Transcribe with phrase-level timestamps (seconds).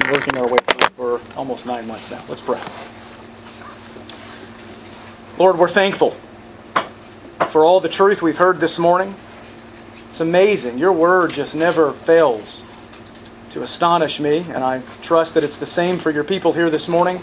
[0.00, 2.22] been working our way through for almost nine months now.
[2.28, 2.60] Let's pray.
[5.38, 6.10] Lord, we're thankful
[7.50, 9.14] for all the truth we've heard this morning.
[10.10, 10.78] It's amazing.
[10.78, 12.62] Your word just never fails
[13.52, 16.88] to astonish me, and I trust that it's the same for your people here this
[16.88, 17.20] morning.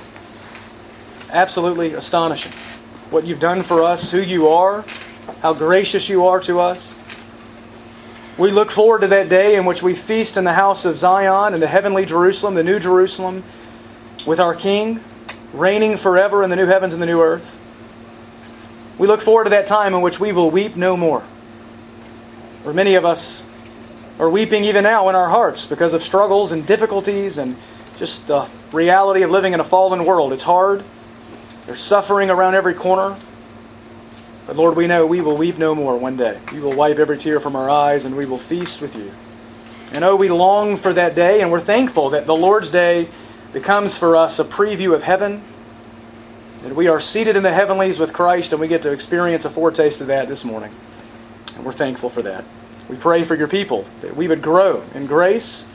[1.29, 2.51] Absolutely astonishing.
[3.11, 4.83] What you've done for us, who you are,
[5.41, 6.91] how gracious you are to us.
[8.37, 11.53] We look forward to that day in which we feast in the house of Zion,
[11.53, 13.43] and the heavenly Jerusalem, the new Jerusalem,
[14.25, 15.01] with our King,
[15.53, 17.47] reigning forever in the new heavens and the new earth.
[18.97, 21.21] We look forward to that time in which we will weep no more.
[22.63, 23.45] For many of us
[24.19, 27.55] are weeping even now in our hearts because of struggles and difficulties and
[27.99, 30.33] just the reality of living in a fallen world.
[30.33, 30.83] It's hard.
[31.67, 33.15] There's suffering around every corner.
[34.45, 36.37] But Lord, we know we will weep no more one day.
[36.51, 39.11] You will wipe every tear from our eyes and we will feast with you.
[39.93, 43.07] And oh, we long for that day and we're thankful that the Lord's day
[43.53, 45.41] becomes for us a preview of heaven.
[46.63, 49.49] That we are seated in the heavenlies with Christ and we get to experience a
[49.49, 50.71] foretaste of that this morning.
[51.55, 52.43] And we're thankful for that.
[52.89, 55.65] We pray for your people that we would grow in grace,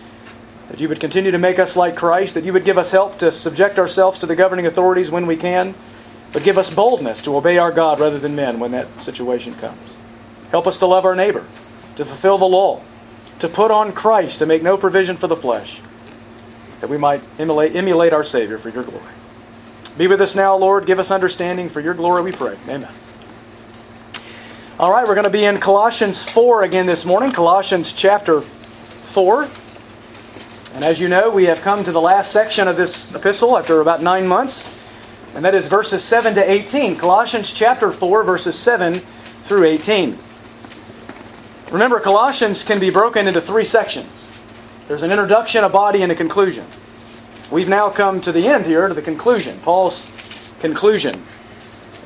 [0.69, 3.19] that you would continue to make us like Christ, that you would give us help
[3.19, 5.75] to subject ourselves to the governing authorities when we can
[6.33, 9.97] but give us boldness to obey our God rather than men when that situation comes.
[10.51, 11.45] Help us to love our neighbor,
[11.97, 12.81] to fulfill the law,
[13.41, 15.81] to put on Christ, to make no provision for the flesh,
[16.81, 19.05] that we might emulate, emulate our Savior for your glory.
[19.97, 20.87] Be with us now, Lord.
[20.87, 22.57] Give us understanding for your glory, we pray.
[22.69, 22.89] Amen.
[24.79, 29.49] All right, we're going to be in Colossians 4 again this morning, Colossians chapter 4.
[30.75, 33.81] And as you know, we have come to the last section of this epistle after
[33.81, 34.78] about nine months
[35.39, 36.97] and that is verses 7 to 18.
[36.97, 38.95] Colossians chapter 4, verses 7
[39.43, 40.19] through 18.
[41.71, 44.29] Remember, Colossians can be broken into three sections
[44.89, 46.67] there's an introduction, a body, and a conclusion.
[47.53, 50.05] We've now come to the end here, to the conclusion, Paul's
[50.59, 51.23] conclusion.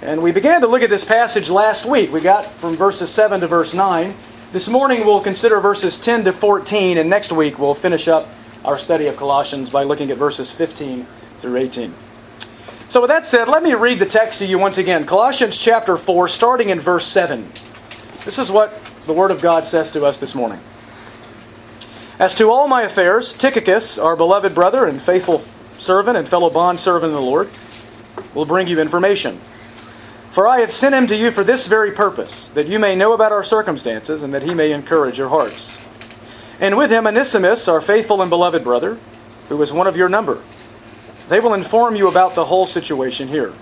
[0.03, 2.13] And we began to look at this passage last week.
[2.13, 4.15] We got from verses 7 to verse 9.
[4.53, 8.29] This morning we'll consider verses 10 to 14, and next week we'll finish up
[8.63, 11.07] our study of Colossians by looking at verses 15
[11.39, 11.95] through 18.
[12.93, 15.07] So, with that said, let me read the text to you once again.
[15.07, 17.51] Colossians chapter 4, starting in verse 7.
[18.27, 20.61] This is what the Word of God says to us this morning.
[22.19, 25.43] As to all my affairs, Tychicus, our beloved brother and faithful
[25.79, 27.49] servant and fellow bondservant in the Lord,
[28.35, 29.41] will bring you information.
[30.33, 33.15] For I have sent him to you for this very purpose, that you may know
[33.15, 35.75] about our circumstances and that he may encourage your hearts.
[36.61, 38.99] And with him Onesimus, our faithful and beloved brother,
[39.49, 40.43] who is one of your number
[41.33, 43.55] they will inform you about the whole situation here.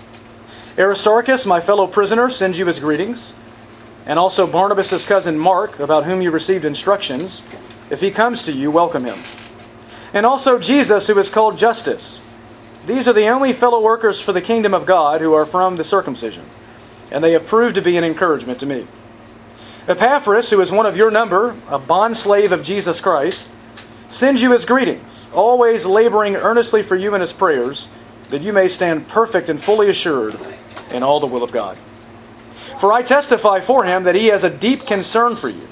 [0.77, 3.33] Aristarchus, my fellow prisoner, sends you his greetings,
[4.05, 7.43] and also Barnabas' cousin Mark, about whom you received instructions.
[7.89, 9.19] If he comes to you, welcome him.
[10.13, 12.21] And also Jesus, who is called Justus.
[12.87, 15.85] These are the only fellow workers for the kingdom of God who are from the
[15.85, 16.43] circumcision,
[17.09, 18.85] and they have proved to be an encouragement to me.
[19.87, 23.47] Epaphras, who is one of your number, a bondslave of Jesus Christ,
[24.11, 27.89] sends you his greetings always laboring earnestly for you in his prayers,
[28.29, 30.37] that you may stand perfect and fully assured
[30.91, 31.77] in all the will of God.
[32.79, 35.67] For I testify for him that he has a deep concern for you,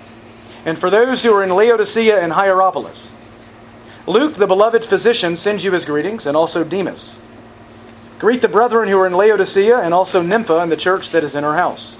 [0.65, 3.11] and for those who are in Laodicea and Hierapolis.
[4.07, 7.19] Luke, the beloved physician, sends you his greetings, and also Demas.
[8.17, 11.35] Greet the brethren who are in Laodicea, and also Nympha and the church that is
[11.35, 11.95] in her house.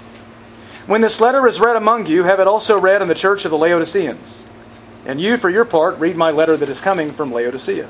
[0.86, 3.50] When this letter is read among you, have it also read in the church of
[3.50, 4.44] the Laodiceans.
[5.06, 7.88] And you, for your part, read my letter that is coming from Laodicea.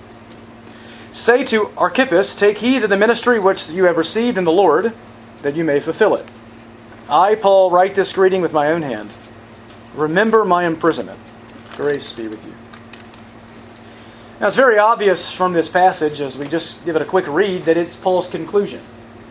[1.13, 4.93] Say to Archippus, Take heed to the ministry which you have received in the Lord,
[5.43, 6.27] that you may fulfill it.
[7.09, 9.11] I, Paul, write this greeting with my own hand.
[9.95, 11.19] Remember my imprisonment.
[11.77, 12.53] Grace be with you.
[14.41, 17.65] Now, it's very obvious from this passage, as we just give it a quick read,
[17.65, 18.81] that it's Paul's conclusion.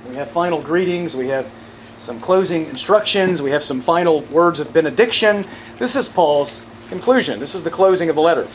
[0.09, 1.49] We have final greetings, we have
[1.97, 5.45] some closing instructions, we have some final words of benediction.
[5.77, 7.39] This is Paul's conclusion.
[7.39, 8.47] This is the closing of the letter.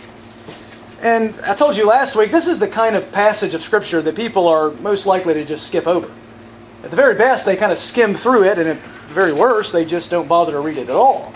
[1.00, 4.16] And I told you last week, this is the kind of passage of Scripture that
[4.16, 6.10] people are most likely to just skip over.
[6.82, 9.72] At the very best, they kind of skim through it, and at the very worst,
[9.72, 11.32] they just don't bother to read it at all.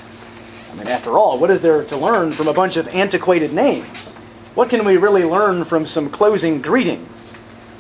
[0.70, 4.14] I mean, after all, what is there to learn from a bunch of antiquated names?
[4.54, 7.08] What can we really learn from some closing greetings?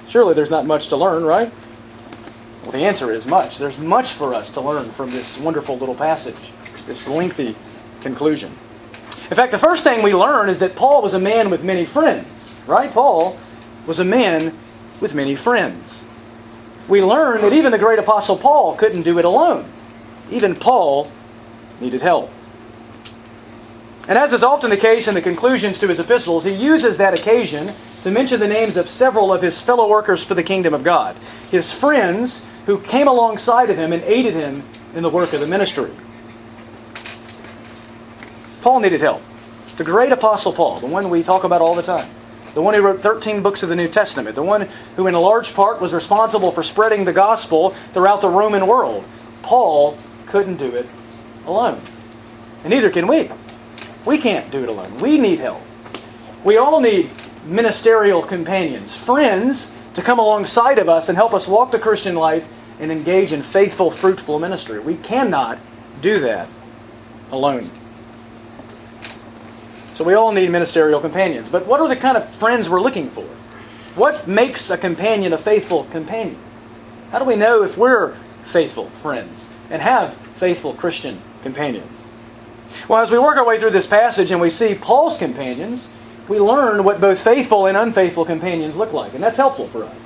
[0.08, 1.52] Surely there's not much to learn, right?
[2.62, 3.58] Well, the answer is much.
[3.58, 6.52] There's much for us to learn from this wonderful little passage,
[6.86, 7.56] this lengthy
[8.02, 8.52] conclusion.
[9.30, 11.84] In fact, the first thing we learn is that Paul was a man with many
[11.84, 12.26] friends,
[12.66, 12.90] right?
[12.90, 13.38] Paul
[13.86, 14.56] was a man
[15.00, 16.04] with many friends.
[16.88, 19.70] We learn that even the great apostle Paul couldn't do it alone.
[20.30, 21.10] Even Paul
[21.80, 22.30] needed help.
[24.08, 27.18] And as is often the case in the conclusions to his epistles, he uses that
[27.18, 30.82] occasion to mention the names of several of his fellow workers for the kingdom of
[30.82, 31.14] God,
[31.50, 34.62] his friends who came alongside of him and aided him
[34.94, 35.90] in the work of the ministry.
[38.68, 39.22] Paul needed help.
[39.78, 42.06] The great apostle Paul, the one we talk about all the time,
[42.52, 45.20] the one who wrote 13 books of the New Testament, the one who, in a
[45.20, 49.06] large part, was responsible for spreading the gospel throughout the Roman world.
[49.40, 50.86] Paul couldn't do it
[51.46, 51.80] alone.
[52.62, 53.30] And neither can we.
[54.04, 54.98] We can't do it alone.
[54.98, 55.62] We need help.
[56.44, 57.10] We all need
[57.46, 62.46] ministerial companions, friends to come alongside of us and help us walk the Christian life
[62.78, 64.78] and engage in faithful, fruitful ministry.
[64.78, 65.58] We cannot
[66.02, 66.50] do that
[67.32, 67.70] alone.
[69.98, 71.50] So we all need ministerial companions.
[71.50, 73.24] But what are the kind of friends we're looking for?
[73.96, 76.38] What makes a companion a faithful companion?
[77.10, 78.14] How do we know if we're
[78.44, 81.90] faithful friends and have faithful Christian companions?
[82.86, 85.92] Well, as we work our way through this passage and we see Paul's companions,
[86.28, 89.14] we learn what both faithful and unfaithful companions look like.
[89.14, 89.96] And that's helpful for us.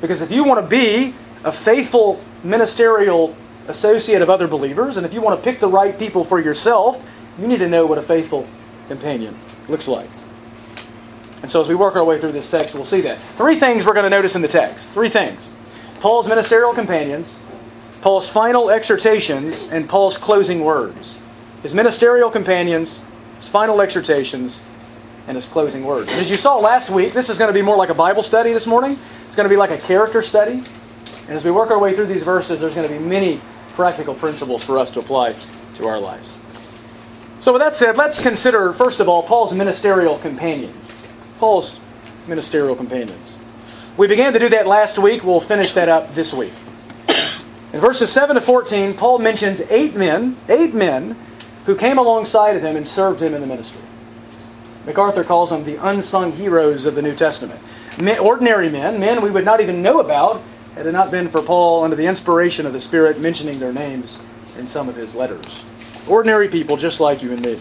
[0.00, 1.14] Because if you want to be
[1.44, 3.36] a faithful ministerial
[3.68, 7.00] associate of other believers, and if you want to pick the right people for yourself,
[7.38, 8.48] you need to know what a faithful
[8.88, 9.36] companion
[9.68, 10.08] looks like.
[11.42, 13.20] And so as we work our way through this text, we'll see that.
[13.20, 14.90] Three things we're going to notice in the text.
[14.90, 15.48] Three things
[16.00, 17.38] Paul's ministerial companions,
[18.00, 21.18] Paul's final exhortations, and Paul's closing words.
[21.62, 23.02] His ministerial companions,
[23.36, 24.62] his final exhortations,
[25.26, 26.12] and his closing words.
[26.12, 28.22] And as you saw last week, this is going to be more like a Bible
[28.22, 28.98] study this morning.
[29.26, 30.62] It's going to be like a character study.
[31.28, 33.40] And as we work our way through these verses, there's going to be many
[33.74, 35.34] practical principles for us to apply
[35.74, 36.36] to our lives.
[37.46, 40.92] So, with that said, let's consider, first of all, Paul's ministerial companions.
[41.38, 41.78] Paul's
[42.26, 43.38] ministerial companions.
[43.96, 45.22] We began to do that last week.
[45.22, 46.52] We'll finish that up this week.
[47.72, 51.16] In verses 7 to 14, Paul mentions eight men, eight men
[51.66, 53.82] who came alongside of him and served him in the ministry.
[54.84, 57.60] MacArthur calls them the unsung heroes of the New Testament.
[57.96, 60.42] Men, ordinary men, men we would not even know about
[60.74, 64.20] had it not been for Paul, under the inspiration of the Spirit, mentioning their names
[64.58, 65.62] in some of his letters.
[66.08, 67.60] Ordinary people just like you and me.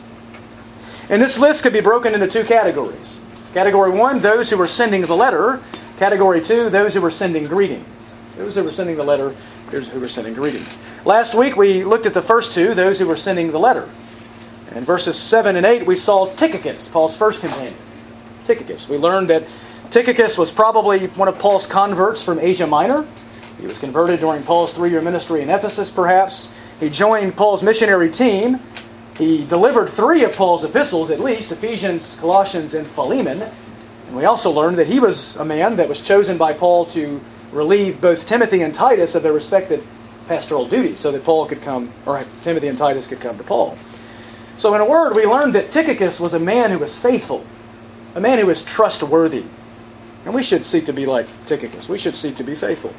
[1.10, 3.20] And this list could be broken into two categories.
[3.54, 5.62] Category one, those who were sending the letter.
[5.98, 7.86] Category two, those who were sending greetings.
[8.38, 9.34] Those who were sending the letter,
[9.72, 10.78] those who were sending greetings.
[11.06, 13.90] Last week we looked at the first two, those who were sending the letter.
[14.76, 17.74] In verses 7 and 8, we saw Tychicus, Paul's first companion.
[18.44, 18.90] Tychicus.
[18.90, 19.44] We learned that
[19.90, 23.08] Tychicus was probably one of Paul's converts from Asia Minor.
[23.60, 26.54] He was converted during Paul's three year ministry in Ephesus, perhaps.
[26.80, 28.60] He joined Paul's missionary team.
[29.18, 33.42] He delivered three of Paul's epistles, at least Ephesians, Colossians, and Philemon.
[33.42, 37.22] And we also learned that he was a man that was chosen by Paul to
[37.52, 39.86] relieve both Timothy and Titus of their respective
[40.28, 43.78] pastoral duties so that Paul could come, or Timothy and Titus could come to Paul.
[44.58, 47.46] So, in a word, we learned that Tychicus was a man who was faithful,
[48.16, 49.44] a man who was trustworthy.
[50.26, 51.88] And we should seek to be like Tychicus.
[51.88, 52.94] We should seek to be faithful.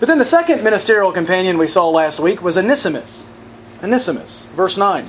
[0.00, 3.28] But then the second ministerial companion we saw last week was Onesimus.
[3.82, 5.06] Onesimus, verse 9.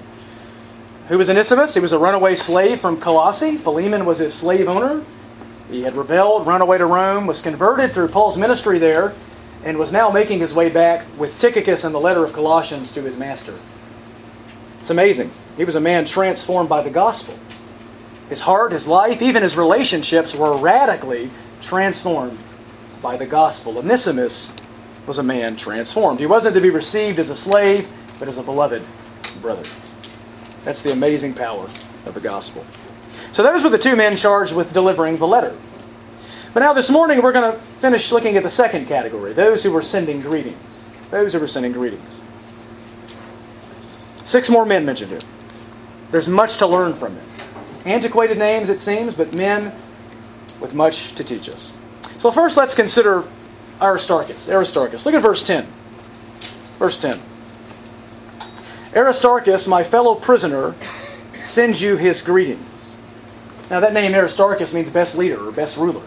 [1.08, 1.74] Who was Onesimus?
[1.74, 3.56] He was a runaway slave from Colossae.
[3.56, 5.04] Philemon was his slave owner.
[5.70, 9.14] He had rebelled, run away to Rome, was converted through Paul's ministry there,
[9.64, 13.02] and was now making his way back with Tychicus and the letter of Colossians to
[13.02, 13.58] his master.
[14.82, 15.32] It's amazing.
[15.56, 17.40] He was a man transformed by the gospel.
[18.28, 22.38] His heart, his life, even his relationships were radically transformed
[23.02, 23.78] by the gospel.
[23.78, 24.54] Onesimus
[25.08, 26.20] was a man transformed.
[26.20, 27.90] He wasn't to be received as a slave,
[28.20, 28.84] but as a beloved
[29.42, 29.68] brother.
[30.64, 31.70] That's the amazing power
[32.06, 32.66] of the gospel.
[33.32, 35.56] So those were the two men charged with delivering the letter.
[36.54, 39.72] But now this morning we're going to finish looking at the second category those who
[39.72, 40.58] were sending greetings.
[41.10, 42.20] Those who were sending greetings.
[44.26, 45.20] Six more men mentioned here.
[46.12, 47.26] There's much to learn from them.
[47.86, 49.74] Antiquated names, it seems, but men
[50.60, 51.74] with much to teach us.
[52.20, 53.26] So first let's consider
[53.82, 54.50] Aristarchus.
[54.50, 55.06] Aristarchus.
[55.06, 55.66] Look at verse 10.
[56.78, 57.20] Verse 10.
[58.96, 60.76] Aristarchus, my fellow prisoner,
[61.44, 62.66] sends you his greetings.
[63.70, 66.04] Now, that name Aristarchus means best leader or best ruler.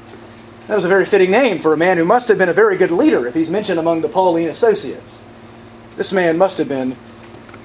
[0.69, 2.77] That was a very fitting name for a man who must have been a very
[2.77, 5.21] good leader if he's mentioned among the Pauline associates.
[5.97, 6.97] This man must have been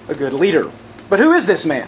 [0.07, 0.71] a good leader.
[1.09, 1.87] But who is this man?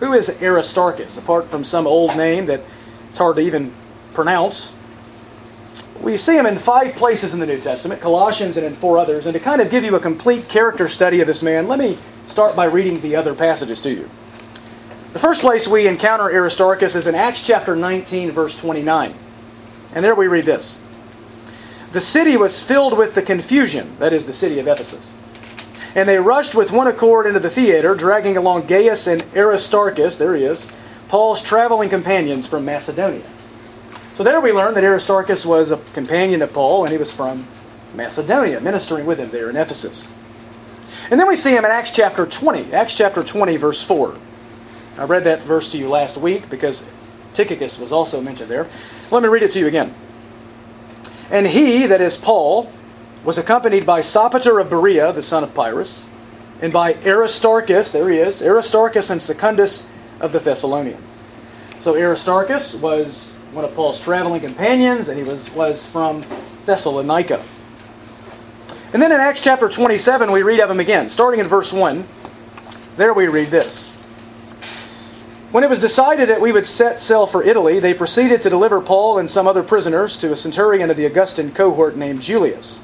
[0.00, 2.60] Who is Aristarchus, apart from some old name that
[3.08, 3.72] it's hard to even
[4.12, 4.74] pronounce?
[6.02, 9.26] We see him in five places in the New Testament, Colossians and in four others.
[9.26, 11.98] And to kind of give you a complete character study of this man, let me
[12.26, 14.08] start by reading the other passages to you.
[15.12, 19.14] The first place we encounter Aristarchus is in Acts chapter 19, verse 29.
[19.94, 20.78] And there we read this
[21.92, 25.10] The city was filled with the confusion, that is, the city of Ephesus.
[25.94, 30.36] And they rushed with one accord into the theater, dragging along Gaius and Aristarchus, there
[30.36, 30.70] he is,
[31.08, 33.24] Paul's traveling companions from Macedonia.
[34.18, 37.46] So there we learn that Aristarchus was a companion of Paul, and he was from
[37.94, 40.08] Macedonia, ministering with him there in Ephesus.
[41.08, 42.74] And then we see him in Acts chapter 20.
[42.74, 44.16] Acts chapter 20, verse 4.
[44.98, 46.84] I read that verse to you last week because
[47.32, 48.66] Tychicus was also mentioned there.
[49.12, 49.94] Let me read it to you again.
[51.30, 52.72] And he, that is Paul,
[53.22, 56.04] was accompanied by Sopater of Berea, the son of Pyrrhus,
[56.60, 61.06] and by Aristarchus, there he is, Aristarchus and Secundus of the Thessalonians.
[61.78, 66.24] So Aristarchus was one of Paul's traveling companions, and he was, was from
[66.66, 67.42] Thessalonica.
[68.92, 72.06] And then in Acts chapter 27, we read of him again, starting in verse 1.
[72.96, 73.90] There we read this.
[75.50, 78.82] When it was decided that we would set sail for Italy, they proceeded to deliver
[78.82, 82.80] Paul and some other prisoners to a centurion of the Augustan cohort named Julius.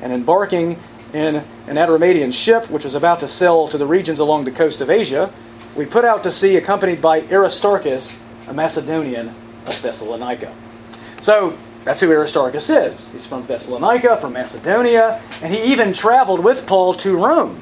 [0.00, 0.78] And embarking
[1.12, 4.80] in an Adramyttian ship, which was about to sail to the regions along the coast
[4.80, 5.32] of Asia,
[5.74, 9.34] we put out to sea accompanied by Aristarchus, a Macedonian
[9.66, 10.54] of Thessalonica.
[11.20, 13.12] So that's who Aristarchus is.
[13.12, 17.60] He's from Thessalonica, from Macedonia, and he even traveled with Paul to Rome,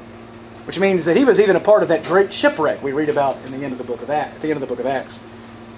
[0.65, 3.37] which means that he was even a part of that great shipwreck we read about
[3.45, 4.85] in the end of the book of Acts, at the end of the book of
[4.85, 5.19] Acts.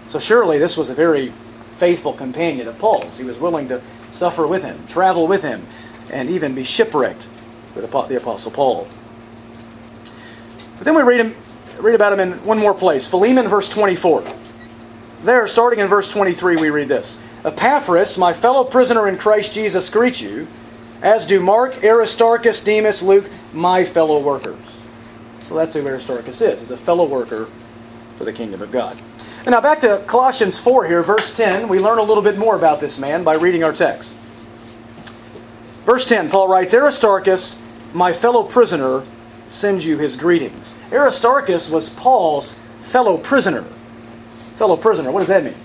[0.10, 1.32] So surely this was a very
[1.77, 3.17] faithful companion of Paul's.
[3.17, 5.65] He was willing to suffer with him, travel with him,
[6.10, 7.27] and even be shipwrecked
[7.75, 8.88] with the apostle Paul.
[10.77, 11.36] But then we read him
[11.79, 13.08] read about him in one more place.
[13.08, 14.24] Philemon verse 24.
[15.24, 19.89] There, starting in verse 23, we read this Epaphras, my fellow prisoner in Christ Jesus,
[19.89, 20.48] greets you,
[21.01, 24.60] as do Mark, Aristarchus, Demas, Luke, my fellow workers.
[25.48, 26.60] So that's who Aristarchus is.
[26.60, 27.48] He's a fellow worker
[28.17, 28.98] for the kingdom of God.
[29.45, 31.67] And now back to Colossians 4 here, verse 10.
[31.67, 34.12] We learn a little bit more about this man by reading our text.
[35.86, 37.62] Verse 10, Paul writes Aristarchus,
[37.93, 39.03] my fellow prisoner,
[39.48, 40.74] sends you his greetings.
[40.91, 43.63] Aristarchus was Paul's fellow prisoner.
[44.57, 45.55] Fellow prisoner, what does that mean?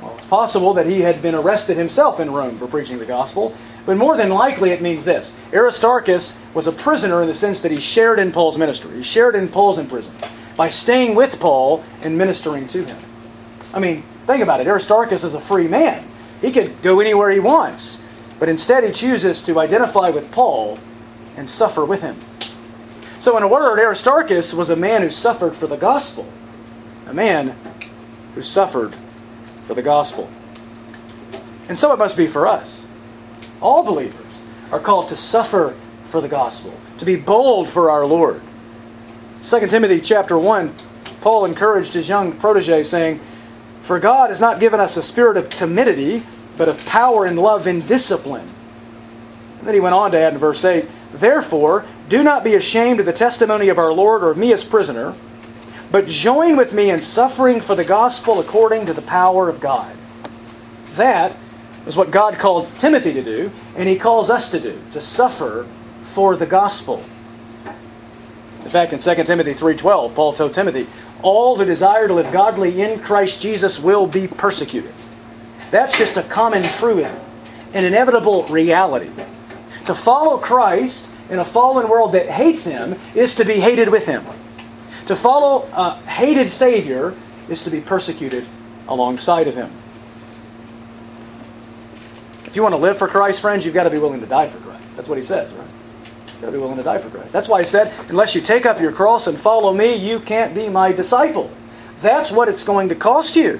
[0.00, 3.54] Well, it's possible that he had been arrested himself in Rome for preaching the gospel,
[3.86, 7.70] but more than likely it means this Aristarchus was a prisoner in the sense that
[7.70, 12.16] he shared in Paul's ministry, he shared in Paul's imprisonment by staying with Paul and
[12.16, 12.98] ministering to him.
[13.72, 16.06] I mean, think about it Aristarchus is a free man,
[16.40, 18.00] he could go anywhere he wants.
[18.40, 20.78] But instead, he chooses to identify with Paul
[21.36, 22.16] and suffer with him.
[23.20, 26.26] So, in a word, Aristarchus was a man who suffered for the gospel.
[27.06, 27.54] A man
[28.40, 28.96] who suffered
[29.66, 30.26] for the gospel.
[31.68, 32.86] And so it must be for us.
[33.60, 34.40] All believers
[34.72, 35.76] are called to suffer
[36.08, 38.40] for the gospel, to be bold for our Lord.
[39.44, 40.72] 2 Timothy chapter 1,
[41.20, 43.20] Paul encouraged his young protege, saying,
[43.82, 46.22] For God has not given us a spirit of timidity,
[46.56, 48.48] but of power and love and discipline.
[49.58, 53.00] And then he went on to add in verse 8, Therefore, do not be ashamed
[53.00, 55.14] of the testimony of our Lord or of me as prisoner,
[55.90, 59.96] but join with me in suffering for the gospel according to the power of God.
[60.94, 61.32] That
[61.86, 65.66] is what God called Timothy to do, and he calls us to do, to suffer
[66.12, 67.02] for the gospel.
[68.64, 70.86] In fact, in 2 Timothy 3:12, Paul told Timothy,
[71.22, 74.92] "All who desire to live godly in Christ Jesus will be persecuted."
[75.70, 77.18] That's just a common truism,
[77.72, 79.10] an inevitable reality.
[79.86, 84.06] To follow Christ in a fallen world that hates him is to be hated with
[84.06, 84.24] him.
[85.10, 87.16] To follow a hated Savior
[87.48, 88.46] is to be persecuted
[88.86, 89.68] alongside of him.
[92.44, 94.48] If you want to live for Christ, friends, you've got to be willing to die
[94.48, 94.84] for Christ.
[94.94, 95.66] That's what he says, right?
[96.28, 97.32] You've got to be willing to die for Christ.
[97.32, 100.54] That's why he said, unless you take up your cross and follow me, you can't
[100.54, 101.50] be my disciple.
[102.00, 103.58] That's what it's going to cost you.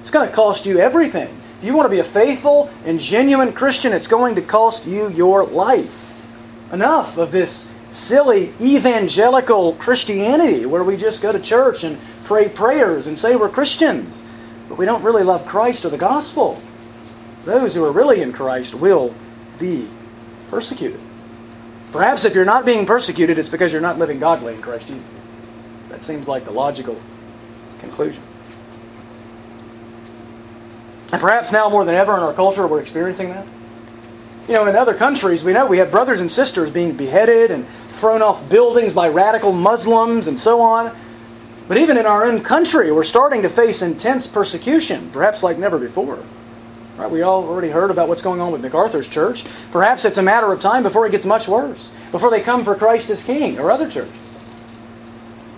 [0.00, 1.32] It's going to cost you everything.
[1.60, 5.10] If you want to be a faithful and genuine Christian, it's going to cost you
[5.10, 5.94] your life.
[6.72, 13.06] Enough of this silly evangelical Christianity where we just go to church and pray prayers
[13.06, 14.22] and say we're Christians,
[14.68, 16.62] but we don't really love Christ or the gospel.
[17.44, 19.14] Those who are really in Christ will
[19.58, 19.88] be
[20.50, 21.00] persecuted.
[21.92, 25.02] Perhaps if you're not being persecuted, it's because you're not living godly in Christ Jesus.
[25.88, 27.00] That seems like the logical
[27.80, 28.22] conclusion.
[31.10, 33.46] And perhaps now more than ever in our culture, we're experiencing that.
[34.46, 37.66] You know, in other countries, we know we have brothers and sisters being beheaded and
[37.98, 40.96] thrown off buildings by radical Muslims and so on.
[41.68, 45.78] But even in our own country, we're starting to face intense persecution, perhaps like never
[45.78, 46.22] before.
[46.96, 47.10] Right?
[47.10, 49.44] We all already heard about what's going on with MacArthur's church.
[49.70, 52.74] Perhaps it's a matter of time before it gets much worse, before they come for
[52.74, 54.12] Christ as King or other churches.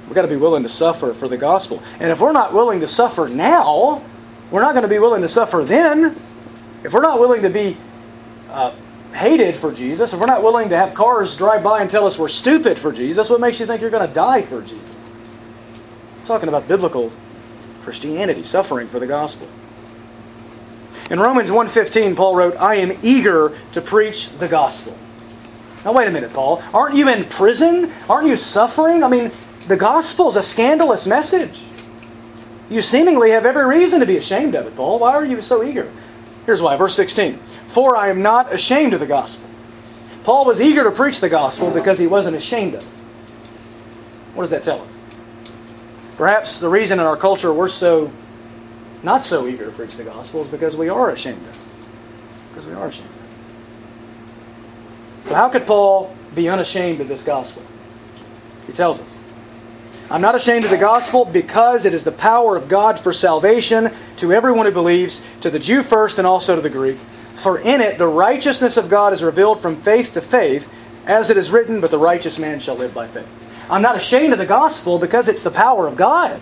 [0.06, 1.80] We've got to be willing to suffer for the gospel.
[2.00, 4.02] And if we're not willing to suffer now,
[4.50, 6.16] we're not going to be willing to suffer then.
[6.82, 7.76] If we're not willing to be
[8.50, 8.74] uh,
[9.12, 12.18] hated for Jesus, if we're not willing to have cars drive by and tell us
[12.18, 14.82] we're stupid for Jesus, what makes you think you're going to die for Jesus?
[16.20, 17.12] I'm talking about biblical
[17.82, 19.48] Christianity, suffering for the gospel.
[21.10, 24.94] In Romans 1:15, Paul wrote, "I am eager to preach the gospel."
[25.84, 26.62] Now wait a minute, Paul.
[26.72, 27.90] Aren't you in prison?
[28.08, 29.02] Aren't you suffering?
[29.02, 29.32] I mean,
[29.66, 31.62] the gospel is a scandalous message.
[32.68, 35.00] You seemingly have every reason to be ashamed of it, Paul.
[35.00, 35.88] Why are you so eager?
[36.46, 37.38] Here's why, verse 16.
[37.70, 39.48] For I am not ashamed of the gospel.
[40.24, 42.88] Paul was eager to preach the gospel because he wasn't ashamed of it.
[44.34, 44.88] What does that tell us?
[46.16, 48.12] Perhaps the reason in our culture we're so
[49.02, 51.66] not so eager to preach the gospel is because we are ashamed of it.
[52.50, 53.14] Because we are ashamed of
[55.24, 55.28] it.
[55.28, 57.62] So how could Paul be unashamed of this gospel?
[58.66, 59.16] He tells us.
[60.10, 63.92] I'm not ashamed of the gospel because it is the power of God for salvation
[64.16, 66.98] to everyone who believes, to the Jew first and also to the Greek.
[67.40, 70.70] For in it the righteousness of God is revealed from faith to faith,
[71.06, 73.26] as it is written, but the righteous man shall live by faith.
[73.70, 76.40] I'm not ashamed of the gospel because it's the power of God.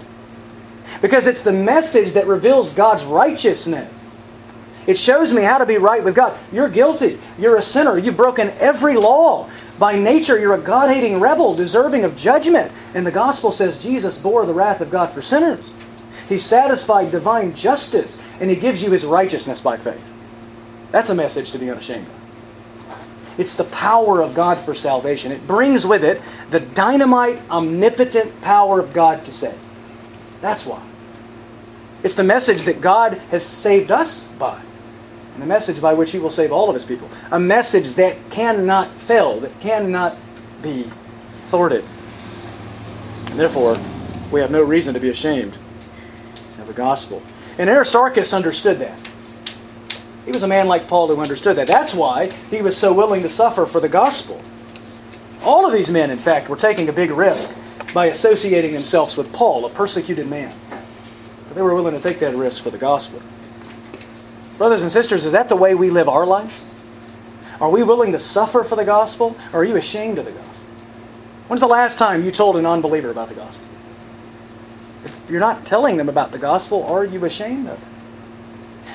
[1.01, 3.93] Because it's the message that reveals God's righteousness.
[4.87, 6.39] It shows me how to be right with God.
[6.51, 7.21] You're guilty.
[7.39, 7.99] You're a sinner.
[7.99, 9.49] You've broken every law.
[9.79, 12.73] By nature, you're a God hating rebel, deserving of judgment.
[12.95, 15.63] And the gospel says Jesus bore the wrath of God for sinners.
[16.29, 20.03] He satisfied divine justice, and He gives you His righteousness by faith.
[20.91, 23.39] That's a message to be unashamed of.
[23.39, 25.31] It's the power of God for salvation.
[25.31, 29.59] It brings with it the dynamite, omnipotent power of God to save.
[30.41, 30.85] That's why.
[32.03, 34.61] It's the message that God has saved us by
[35.39, 37.09] and the message by which he will save all of his people.
[37.31, 40.17] A message that cannot fail, that cannot
[40.63, 40.91] be
[41.49, 41.85] thwarted.
[43.27, 43.79] And therefore,
[44.33, 45.57] we have no reason to be ashamed
[46.59, 47.23] of the gospel.
[47.57, 48.99] And Aristarchus understood that.
[50.29, 51.67] He was a man like Paul who understood that.
[51.67, 54.43] That's why he was so willing to suffer for the gospel.
[55.43, 57.57] All of these men, in fact, were taking a big risk
[57.95, 60.55] by associating themselves with Paul, a persecuted man.
[60.69, 63.23] But they were willing to take that risk for the gospel.
[64.59, 66.53] Brothers and sisters, is that the way we live our lives?
[67.59, 70.61] Are we willing to suffer for the gospel, or are you ashamed of the gospel?
[71.47, 73.65] When's the last time you told an unbeliever about the gospel?
[75.07, 77.88] If you're not telling them about the gospel, are you ashamed of it?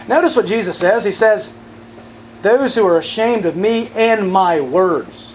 [0.08, 1.04] Notice what Jesus says.
[1.04, 1.58] He says,
[2.42, 5.34] Those who are ashamed of me and my words.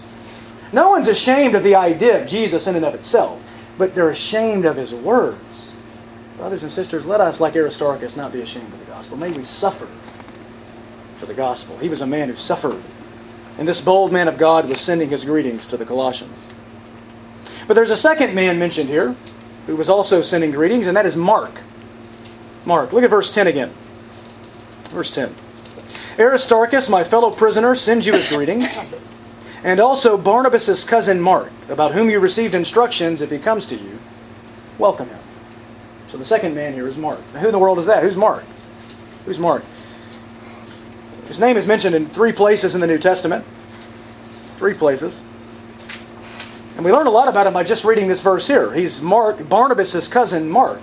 [0.72, 3.42] No one's ashamed of the idea of Jesus in and of itself,
[3.78, 5.38] but they're ashamed of his words.
[6.36, 9.16] Brothers and sisters, let us, like Aristarchus, not be ashamed of the gospel.
[9.16, 9.88] May we suffer
[11.16, 11.76] for the gospel.
[11.78, 12.80] He was a man who suffered.
[13.58, 16.32] And this bold man of God was sending his greetings to the Colossians.
[17.66, 19.16] But there's a second man mentioned here
[19.66, 21.52] who was also sending greetings, and that is Mark.
[22.64, 22.92] Mark.
[22.92, 23.72] Look at verse 10 again.
[24.88, 25.34] Verse 10.
[26.18, 28.68] Aristarchus, my fellow prisoner, sends you his greetings,
[29.62, 33.98] and also Barnabas' cousin Mark, about whom you received instructions if he comes to you.
[34.78, 35.18] Welcome him.
[36.08, 37.20] So the second man here is Mark.
[37.34, 38.02] Now, who in the world is that?
[38.02, 38.44] Who's Mark?
[39.26, 39.62] Who's Mark?
[41.28, 43.44] His name is mentioned in three places in the New Testament.
[44.56, 45.22] Three places.
[46.76, 48.72] And we learn a lot about him by just reading this verse here.
[48.72, 50.80] He's Mark, Barnabas' cousin Mark.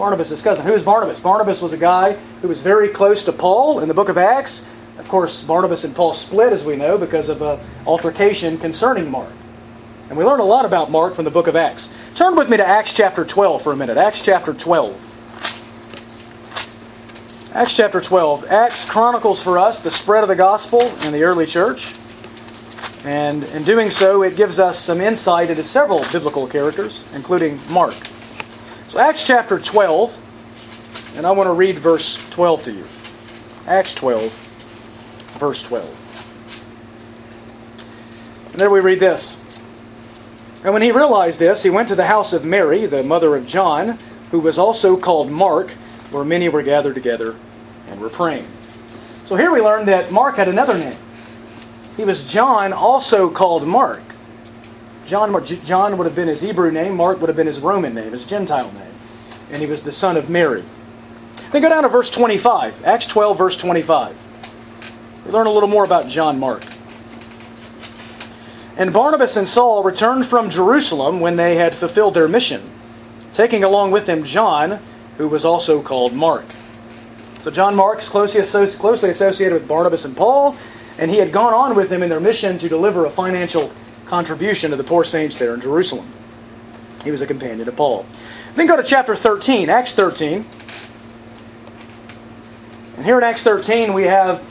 [0.00, 0.64] Barnabas' cousin.
[0.64, 1.20] Who is Barnabas?
[1.20, 4.66] Barnabas was a guy who was very close to Paul in the book of Acts.
[4.98, 9.30] Of course, Barnabas and Paul split, as we know, because of an altercation concerning Mark.
[10.08, 11.92] And we learn a lot about Mark from the book of Acts.
[12.14, 13.98] Turn with me to Acts chapter 12 for a minute.
[13.98, 15.08] Acts chapter 12.
[17.52, 18.46] Acts chapter 12.
[18.46, 21.94] Acts chronicles for us the spread of the gospel in the early church.
[23.04, 27.94] And in doing so, it gives us some insight into several biblical characters, including Mark.
[28.90, 32.84] So, Acts chapter 12, and I want to read verse 12 to you.
[33.68, 34.32] Acts 12,
[35.38, 35.86] verse 12.
[38.50, 39.40] And there we read this.
[40.64, 43.46] And when he realized this, he went to the house of Mary, the mother of
[43.46, 43.96] John,
[44.32, 45.70] who was also called Mark
[46.10, 47.36] where many were gathered together
[47.88, 48.48] and were praying.
[49.26, 50.98] So here we learn that Mark had another name.
[51.96, 54.02] He was John, also called Mark.
[55.10, 58.12] John, John would have been his Hebrew name, Mark would have been his Roman name,
[58.12, 58.92] his Gentile name.
[59.50, 60.62] And he was the son of Mary.
[61.50, 64.16] Then go down to verse 25, Acts 12, verse 25.
[65.26, 66.64] We learn a little more about John Mark.
[68.76, 72.62] And Barnabas and Saul returned from Jerusalem when they had fulfilled their mission,
[73.34, 74.78] taking along with them John,
[75.18, 76.44] who was also called Mark.
[77.42, 78.42] So John Mark is closely,
[78.76, 80.56] closely associated with Barnabas and Paul,
[80.98, 83.72] and he had gone on with them in their mission to deliver a financial
[84.10, 86.06] contribution to the poor saints there in Jerusalem.
[87.04, 88.04] He was a companion of Paul.
[88.56, 90.44] Then go to chapter 13, Acts 13.
[92.96, 94.42] And here in Acts 13, we have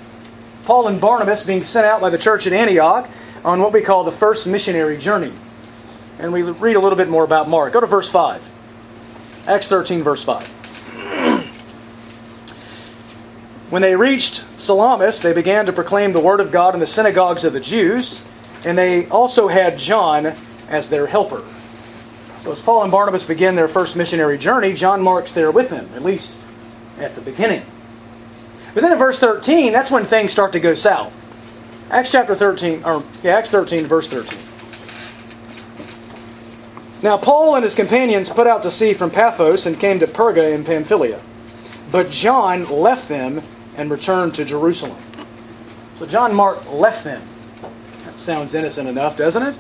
[0.63, 3.09] Paul and Barnabas being sent out by the church at Antioch
[3.43, 5.33] on what we call the first missionary journey.
[6.19, 7.73] And we read a little bit more about Mark.
[7.73, 8.41] Go to verse 5.
[9.45, 11.45] Acts 13, verse 5.
[13.69, 17.43] When they reached Salamis, they began to proclaim the word of God in the synagogues
[17.43, 18.23] of the Jews,
[18.65, 20.35] and they also had John
[20.67, 21.43] as their helper.
[22.43, 25.89] So as Paul and Barnabas begin their first missionary journey, John Mark's there with them,
[25.95, 26.37] at least
[26.99, 27.63] at the beginning.
[28.73, 31.13] But then in verse 13, that's when things start to go south.
[31.89, 34.39] Acts chapter 13, or yeah, Acts 13, verse 13.
[37.01, 40.53] Now Paul and his companions put out to sea from Paphos and came to Perga
[40.53, 41.19] in Pamphylia.
[41.91, 43.41] But John left them
[43.75, 44.97] and returned to Jerusalem.
[45.97, 47.21] So John Mark left them.
[48.19, 49.55] Sounds innocent enough, doesn't it?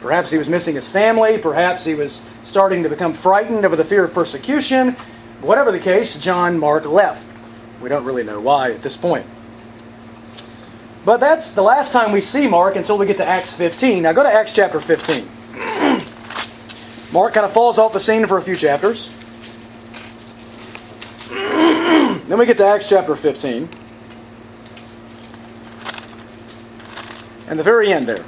[0.00, 1.38] Perhaps he was missing his family.
[1.38, 4.92] Perhaps he was starting to become frightened over the fear of persecution.
[5.40, 7.24] Whatever the case, John Mark left.
[7.80, 9.24] We don't really know why at this point.
[11.04, 14.02] But that's the last time we see Mark until we get to Acts 15.
[14.02, 15.28] Now go to Acts chapter 15.
[17.12, 19.08] Mark kind of falls off the scene for a few chapters.
[21.28, 23.68] then we get to Acts chapter 15.
[27.48, 28.24] And the very end there.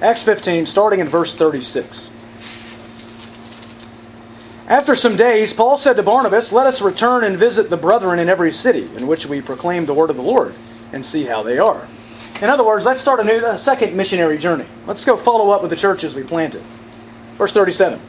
[0.00, 2.10] Acts 15, starting in verse 36.
[4.66, 8.28] After some days, Paul said to Barnabas, Let us return and visit the brethren in
[8.28, 10.54] every city in which we proclaim the word of the Lord
[10.92, 11.86] and see how they are.
[12.40, 14.66] In other words, let's start a new a second missionary journey.
[14.86, 16.62] Let's go follow up with the churches we planted.
[17.36, 18.00] Verse 37.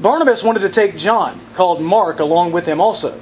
[0.00, 3.20] Barnabas wanted to take John, called Mark, along with him also.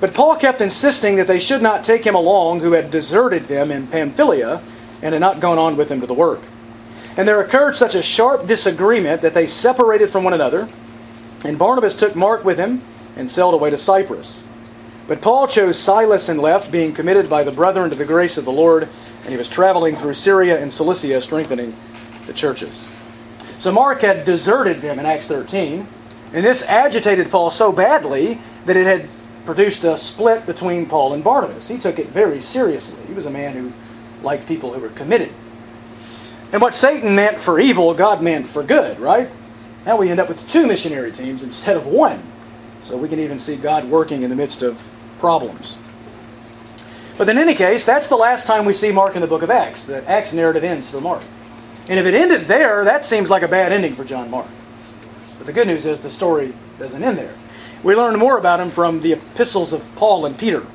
[0.00, 3.70] But Paul kept insisting that they should not take him along who had deserted them
[3.70, 4.62] in Pamphylia
[5.02, 6.40] and had not gone on with him to the work.
[7.16, 10.68] And there occurred such a sharp disagreement that they separated from one another,
[11.44, 12.82] and Barnabas took Mark with him
[13.16, 14.46] and sailed away to Cyprus.
[15.06, 18.44] But Paul chose Silas and left, being committed by the brethren to the grace of
[18.44, 18.88] the Lord,
[19.22, 21.76] and he was traveling through Syria and Cilicia, strengthening
[22.26, 22.84] the churches.
[23.58, 25.86] So Mark had deserted them in Acts 13,
[26.32, 29.08] and this agitated Paul so badly that it had
[29.44, 31.68] produced a split between Paul and Barnabas.
[31.68, 33.04] He took it very seriously.
[33.06, 33.72] He was a man who
[34.22, 35.32] liked people who were committed.
[36.52, 39.28] And what Satan meant for evil, God meant for good, right?
[39.84, 42.22] Now we end up with two missionary teams instead of one.
[42.82, 44.78] So we can even see God working in the midst of
[45.18, 45.76] problems.
[47.16, 49.50] But in any case, that's the last time we see Mark in the book of
[49.50, 49.84] Acts.
[49.84, 51.22] The Acts narrative ends for Mark.
[51.88, 54.48] And if it ended there, that seems like a bad ending for John Mark.
[55.38, 57.34] But the good news is the story doesn't end there.
[57.84, 60.66] We learn more about him from the epistles of Paul and Peter.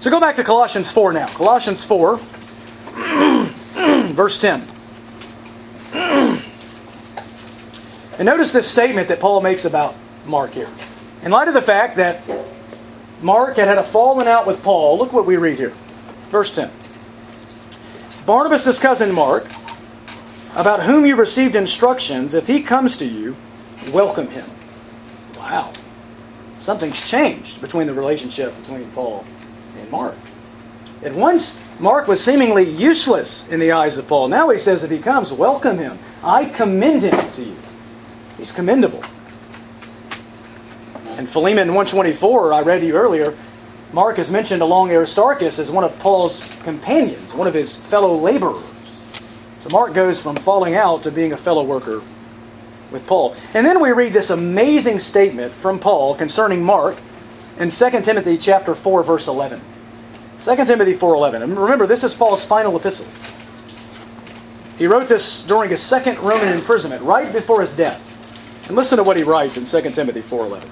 [0.00, 1.26] So go back to Colossians 4 now.
[1.26, 2.16] Colossians 4,
[4.14, 4.66] verse 10.
[8.18, 10.68] And notice this statement that Paul makes about Mark here.
[11.24, 12.22] In light of the fact that
[13.20, 15.72] Mark had had a falling out with Paul, look what we read here.
[16.30, 16.70] Verse 10.
[18.24, 19.46] Barnabas' cousin Mark,
[20.54, 23.34] about whom you received instructions, if he comes to you,
[23.90, 24.48] welcome him.
[25.36, 25.72] Wow.
[26.68, 29.24] Something's changed between the relationship between Paul
[29.80, 30.18] and Mark.
[31.02, 34.28] At once, Mark was seemingly useless in the eyes of Paul.
[34.28, 35.98] Now he says, if he comes, welcome him.
[36.22, 37.56] I commend him to you.
[38.36, 39.02] He's commendable.
[41.16, 43.34] In Philemon 124, I read you earlier,
[43.94, 48.62] Mark is mentioned along Aristarchus as one of Paul's companions, one of his fellow laborers.
[49.60, 52.02] So Mark goes from falling out to being a fellow worker
[52.90, 53.36] with Paul.
[53.54, 56.96] And then we read this amazing statement from Paul concerning Mark
[57.58, 59.60] in 2 Timothy chapter 4 verse 11.
[60.44, 61.42] 2 Timothy 4:11.
[61.42, 63.06] And remember this is Paul's final epistle.
[64.78, 68.04] He wrote this during his second Roman imprisonment right before his death.
[68.68, 70.68] And listen to what he writes in 2 Timothy 4:11.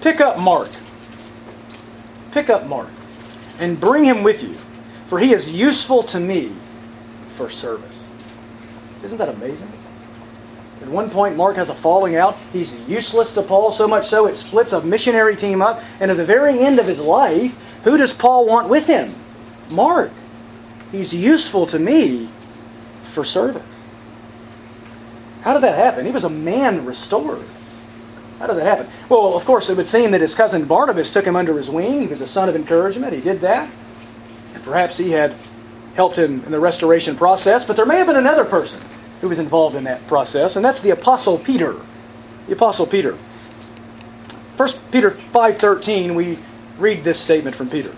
[0.00, 0.68] Pick up Mark.
[2.32, 2.88] Pick up Mark
[3.58, 4.56] and bring him with you,
[5.08, 6.52] for he is useful to me
[7.28, 7.99] for service.
[9.02, 9.70] Isn't that amazing?
[10.82, 12.38] At one point, Mark has a falling out.
[12.52, 15.82] He's useless to Paul, so much so it splits a missionary team up.
[16.00, 19.14] And at the very end of his life, who does Paul want with him?
[19.68, 20.10] Mark.
[20.90, 22.30] He's useful to me
[23.04, 23.62] for service.
[25.42, 26.06] How did that happen?
[26.06, 27.46] He was a man restored.
[28.38, 28.92] How did that happen?
[29.08, 32.00] Well, of course, it would seem that his cousin Barnabas took him under his wing.
[32.00, 33.12] He was a son of encouragement.
[33.12, 33.70] He did that.
[34.54, 35.34] And perhaps he had
[35.94, 37.66] helped him in the restoration process.
[37.66, 38.80] But there may have been another person
[39.20, 41.76] who was involved in that process, and that's the Apostle Peter.
[42.46, 43.16] The Apostle Peter.
[44.56, 46.38] 1 Peter 5.13, we
[46.78, 47.94] read this statement from Peter.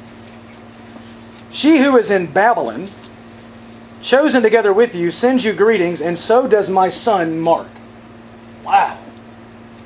[1.50, 2.88] She who is in Babylon
[4.00, 7.68] chosen together with you, sends you greetings, and so does my son Mark.
[8.64, 8.98] Wow.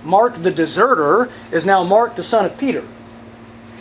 [0.05, 2.85] Mark the deserter is now Mark the son of Peter.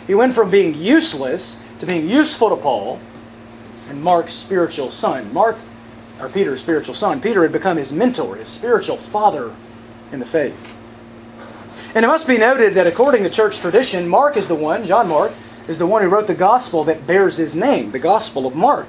[0.06, 3.00] He went from being useless to being useful to Paul,
[3.88, 5.32] and Mark's spiritual son.
[5.32, 5.56] Mark,
[6.20, 7.20] or Peter's spiritual son.
[7.20, 9.54] Peter had become his mentor, his spiritual father
[10.12, 10.56] in the faith.
[11.94, 15.08] And it must be noted that according to church tradition, Mark is the one, John
[15.08, 15.32] Mark,
[15.68, 18.86] is the one who wrote the gospel that bears his name, the Gospel of Mark.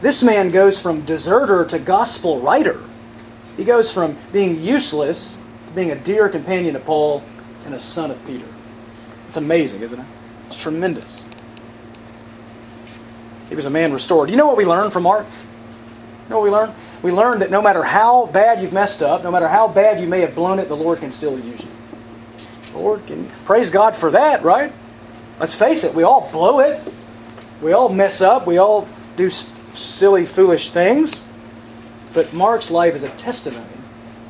[0.00, 2.80] This man goes from deserter to gospel writer.
[3.56, 5.36] He goes from being useless
[5.68, 7.22] to being a dear companion of Paul
[7.66, 8.46] and a son of Peter.
[9.28, 10.06] It's amazing, isn't it?
[10.46, 11.20] It's tremendous.
[13.50, 14.30] He was a man restored.
[14.30, 15.26] You know what we learn from Mark?
[16.30, 16.72] You know we learn?
[17.02, 20.06] We learn that no matter how bad you've messed up, no matter how bad you
[20.06, 21.70] may have blown it, the Lord can still use you.
[22.72, 24.72] Lord can praise God for that, right?
[25.40, 26.80] Let's face it, we all blow it.
[27.60, 28.46] We all mess up.
[28.46, 31.24] We all do silly, foolish things.
[32.14, 33.66] But Mark's life is a testimony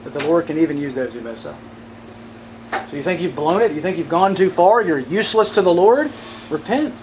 [0.05, 1.59] that the Lord can even use those who mess up.
[2.89, 3.73] So you think you've blown it?
[3.73, 4.81] You think you've gone too far?
[4.81, 6.11] You're useless to the Lord?
[6.49, 6.95] Repent.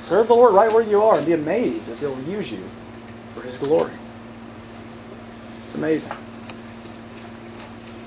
[0.00, 2.62] Serve the Lord right where you are and be amazed as He'll use you
[3.34, 3.90] for His glory.
[5.74, 6.12] It's amazing.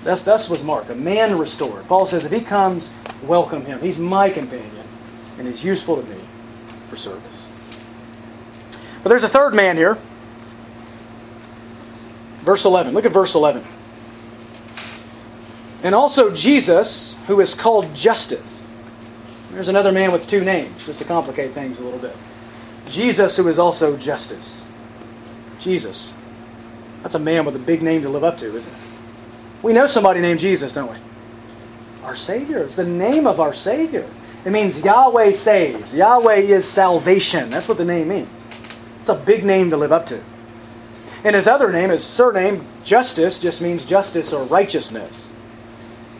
[0.06, 1.86] That's, that's was Mark, a man restored.
[1.88, 3.82] Paul says if he comes, welcome him.
[3.82, 4.88] He's my companion,
[5.38, 6.18] and he's useful to me
[6.90, 7.22] for service.
[9.04, 9.98] But there's a third man here.
[12.40, 12.94] Verse 11.
[12.94, 13.66] Look at verse 11.
[15.84, 18.64] And also Jesus, who is called Justus.
[19.52, 22.16] There's another man with two names, just to complicate things a little bit.
[22.88, 24.66] Jesus, who is also Justus.
[25.60, 26.14] Jesus.
[27.08, 28.80] That's a man with a big name to live up to, isn't it?
[29.64, 30.98] We know somebody named Jesus, don't we?
[32.04, 32.64] Our Savior.
[32.64, 34.06] It's the name of our Savior.
[34.44, 35.96] It means Yahweh saves.
[35.96, 37.50] Yahweh is salvation.
[37.50, 38.28] That's what the name means.
[39.00, 40.22] It's a big name to live up to.
[41.24, 45.28] And his other name, his surname, Justus, just means justice or righteousness.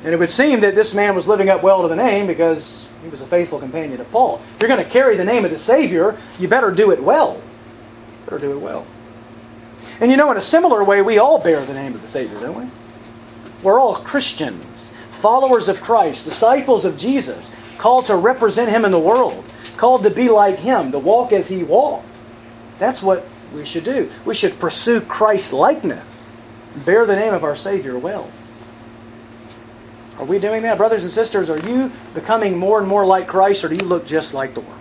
[0.06, 2.88] And it would seem that this man was living up well to the name because
[3.04, 4.42] he was a faithful companion of Paul.
[4.56, 7.42] If you're going to carry the name of the Savior, you better do it well.
[8.24, 8.88] Better do it well.
[10.00, 12.40] And you know, in a similar way, we all bear the name of the Savior,
[12.40, 12.70] don't we?
[13.64, 19.00] We're all Christians, followers of Christ, disciples of Jesus, called to represent Him in the
[19.00, 19.44] world,
[19.78, 22.08] called to be like Him, to walk as He walked.
[22.78, 24.12] That's what we should do.
[24.26, 26.06] We should pursue Christ likeness,
[26.86, 28.30] bear the name of our Savior well.
[30.20, 30.78] Are we doing that?
[30.78, 34.08] Brothers and sisters, are you becoming more and more like Christ, or do you look
[34.08, 34.74] just like the world?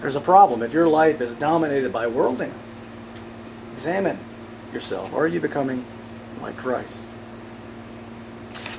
[0.00, 0.62] There's a problem.
[0.62, 2.56] If your life is dominated by worldliness,
[3.80, 4.18] examine
[4.74, 5.14] yourself.
[5.14, 5.82] Are you becoming
[6.42, 6.92] like Christ?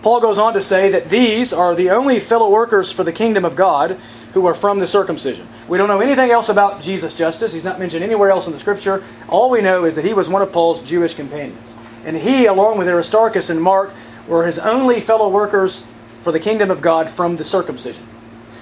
[0.04, 3.44] Paul goes on to say that these are the only fellow workers for the kingdom
[3.44, 4.00] of God
[4.34, 5.48] who are from the circumcision.
[5.68, 7.52] We don't know anything else about Jesus Justus.
[7.52, 9.04] He's not mentioned anywhere else in the scripture.
[9.28, 11.76] All we know is that he was one of Paul's Jewish companions.
[12.06, 13.92] And he, along with Aristarchus and Mark,
[14.28, 15.88] were his only fellow workers
[16.22, 18.06] for the kingdom of God from the circumcision.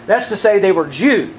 [0.07, 1.35] That's to say, they were Jews,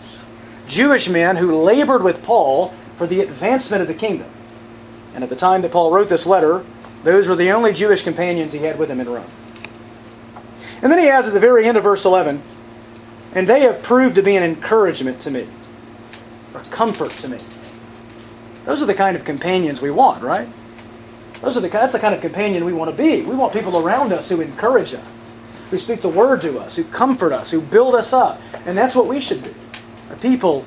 [0.68, 4.30] Jewish men who labored with Paul for the advancement of the kingdom.
[5.14, 6.64] And at the time that Paul wrote this letter,
[7.02, 9.30] those were the only Jewish companions he had with him in Rome.
[10.82, 12.42] And then he adds at the very end of verse 11,
[13.34, 15.46] and they have proved to be an encouragement to me,
[16.54, 17.38] or comfort to me.
[18.64, 20.48] Those are the kind of companions we want, right?
[21.40, 23.22] Those are the, that's the kind of companion we want to be.
[23.22, 25.04] We want people around us who encourage us,
[25.70, 28.40] who speak the word to us, who comfort us, who build us up.
[28.66, 29.54] And that's what we should be.
[30.10, 30.64] A people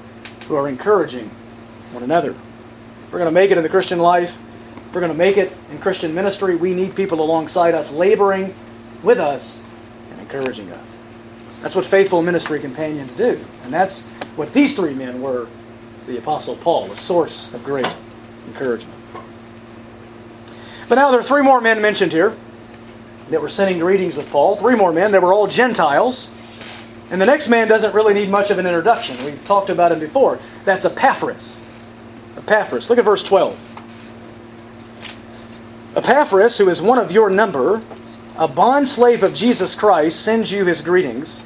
[0.48, 1.30] who are encouraging
[1.92, 2.36] one another.
[3.14, 4.36] We're going to make it in the Christian life,
[4.92, 8.56] we're going to make it in Christian ministry, we need people alongside us, laboring
[9.04, 9.62] with us
[10.10, 10.84] and encouraging us.
[11.62, 13.40] That's what faithful ministry companions do.
[13.66, 15.48] And that's what these three men were
[16.08, 17.86] the Apostle Paul, a source of great
[18.48, 19.00] encouragement.
[20.90, 22.36] But now there are three more men mentioned here
[23.30, 24.56] that were sending greetings with Paul.
[24.56, 25.12] Three more men.
[25.12, 26.32] They were all Gentiles.
[27.12, 29.24] And the next man doesn't really need much of an introduction.
[29.24, 30.40] We've talked about him before.
[30.66, 31.63] That's Epaphras.
[32.38, 32.90] Epaphras.
[32.90, 33.58] Look at verse 12.
[35.96, 37.82] Epaphras, who is one of your number,
[38.36, 41.44] a bondslave of Jesus Christ, sends you his greetings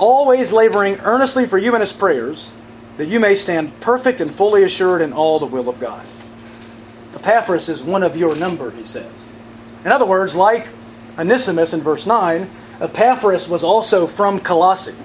[0.00, 2.50] always laboring earnestly for you in his prayers,
[2.96, 6.04] that you may stand perfect and fully assured in all the will of God.
[7.14, 9.28] Epaphras is one of your number, he says.
[9.84, 10.68] In other words, like
[11.18, 12.48] Onesimus in verse 9,
[12.80, 14.96] Epaphras was also from Colossae.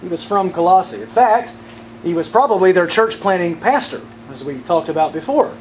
[0.00, 1.02] He was from Colossae.
[1.02, 1.54] In fact,
[2.06, 4.00] he was probably their church planting pastor,
[4.32, 5.52] as we talked about before.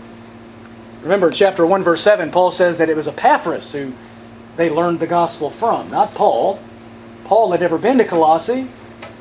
[1.02, 3.94] Remember, chapter 1, verse 7, Paul says that it was Epaphras who
[4.56, 6.60] they learned the gospel from, not Paul.
[7.24, 8.60] Paul had never been to Colossae.
[8.60, 8.70] In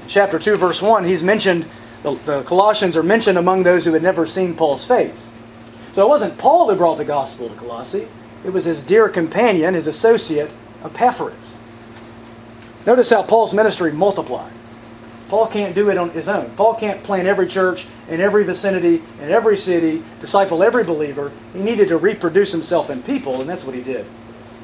[0.06, 1.64] chapter 2, verse 1, he's mentioned,
[2.02, 5.26] the, the Colossians are mentioned among those who had never seen Paul's face.
[5.94, 8.06] So it wasn't Paul who brought the gospel to Colossae,
[8.44, 10.50] it was his dear companion, his associate,
[10.84, 11.56] Epaphras.
[12.84, 14.52] Notice how Paul's ministry multiplied.
[15.28, 16.50] Paul can't do it on his own.
[16.56, 21.32] Paul can't plant every church in every vicinity, in every city, disciple every believer.
[21.52, 24.06] He needed to reproduce himself in people, and that's what he did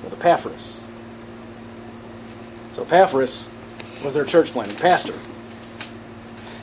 [0.05, 0.81] with Epaphras.
[2.75, 3.49] So Epaphras
[4.05, 5.15] was their church planting pastor.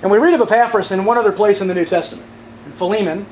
[0.01, 2.27] And we read of Epaphras in one other place in the New Testament,
[2.65, 3.25] in Philemon,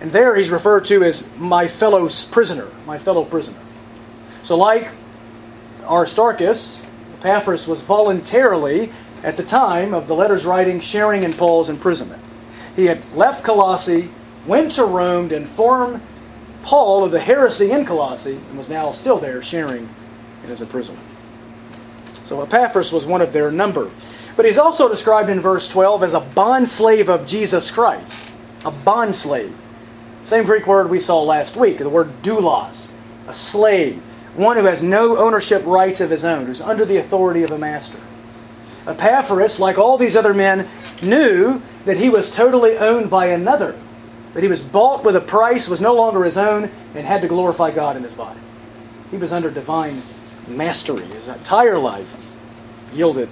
[0.00, 3.58] and there he's referred to as my fellow prisoner, my fellow prisoner.
[4.42, 4.88] So, like
[5.88, 6.82] Aristarchus,
[7.20, 12.22] Epaphras was voluntarily, at the time of the letter's writing, sharing in Paul's imprisonment.
[12.76, 14.10] He had left Colossae,
[14.46, 16.00] went to Rome to inform
[16.62, 19.88] Paul of the heresy in Colossae, and was now still there sharing
[20.42, 21.06] in his imprisonment.
[22.24, 23.90] So Epaphras was one of their number.
[24.36, 28.12] But he's also described in verse 12 as a bondslave of Jesus Christ.
[28.64, 29.52] A bondslave.
[30.22, 32.90] Same Greek word we saw last week, the word doulos,
[33.26, 33.96] a slave,
[34.36, 37.58] one who has no ownership rights of his own, who's under the authority of a
[37.58, 37.98] master.
[38.88, 40.68] Epaphras, like all these other men,
[41.02, 43.78] knew that he was totally owned by another,
[44.34, 47.28] that he was bought with a price, was no longer his own, and had to
[47.28, 48.40] glorify God in his body.
[49.10, 50.02] He was under divine
[50.46, 51.04] mastery.
[51.04, 52.14] His entire life
[52.92, 53.28] yielded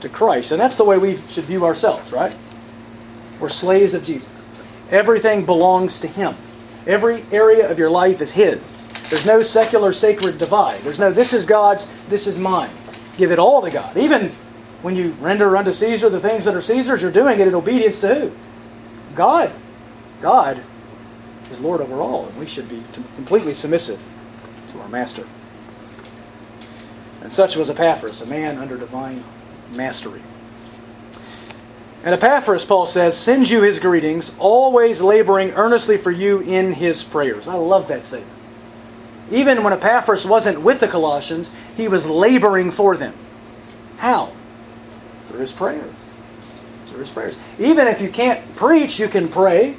[0.00, 0.52] to Christ.
[0.52, 2.34] And that's the way we should view ourselves, right?
[3.40, 4.30] We're slaves of Jesus.
[4.90, 6.36] Everything belongs to Him.
[6.86, 8.60] Every area of your life is His.
[9.08, 10.80] There's no secular sacred divide.
[10.80, 12.70] There's no, this is God's, this is mine.
[13.16, 13.96] Give it all to God.
[13.96, 14.32] Even
[14.82, 18.00] when you render unto Caesar the things that are Caesar's, you're doing it in obedience
[18.00, 18.32] to who?
[19.14, 19.52] God.
[20.20, 20.62] God
[21.50, 22.82] is Lord over all, and we should be
[23.14, 24.02] completely submissive
[24.72, 25.26] to our Master.
[27.22, 29.22] And such was Epaphras, a man under divine
[29.72, 30.22] mastery.
[32.04, 37.04] And Epaphras, Paul says, sends you his greetings, always laboring earnestly for you in his
[37.04, 37.46] prayers.
[37.46, 38.32] I love that statement.
[39.30, 43.14] Even when Epaphras wasn't with the Colossians, he was laboring for them.
[43.98, 44.32] How?
[45.32, 45.94] Through his prayers.
[46.86, 47.34] Through his prayers.
[47.58, 49.70] Even if you can't preach, you can pray.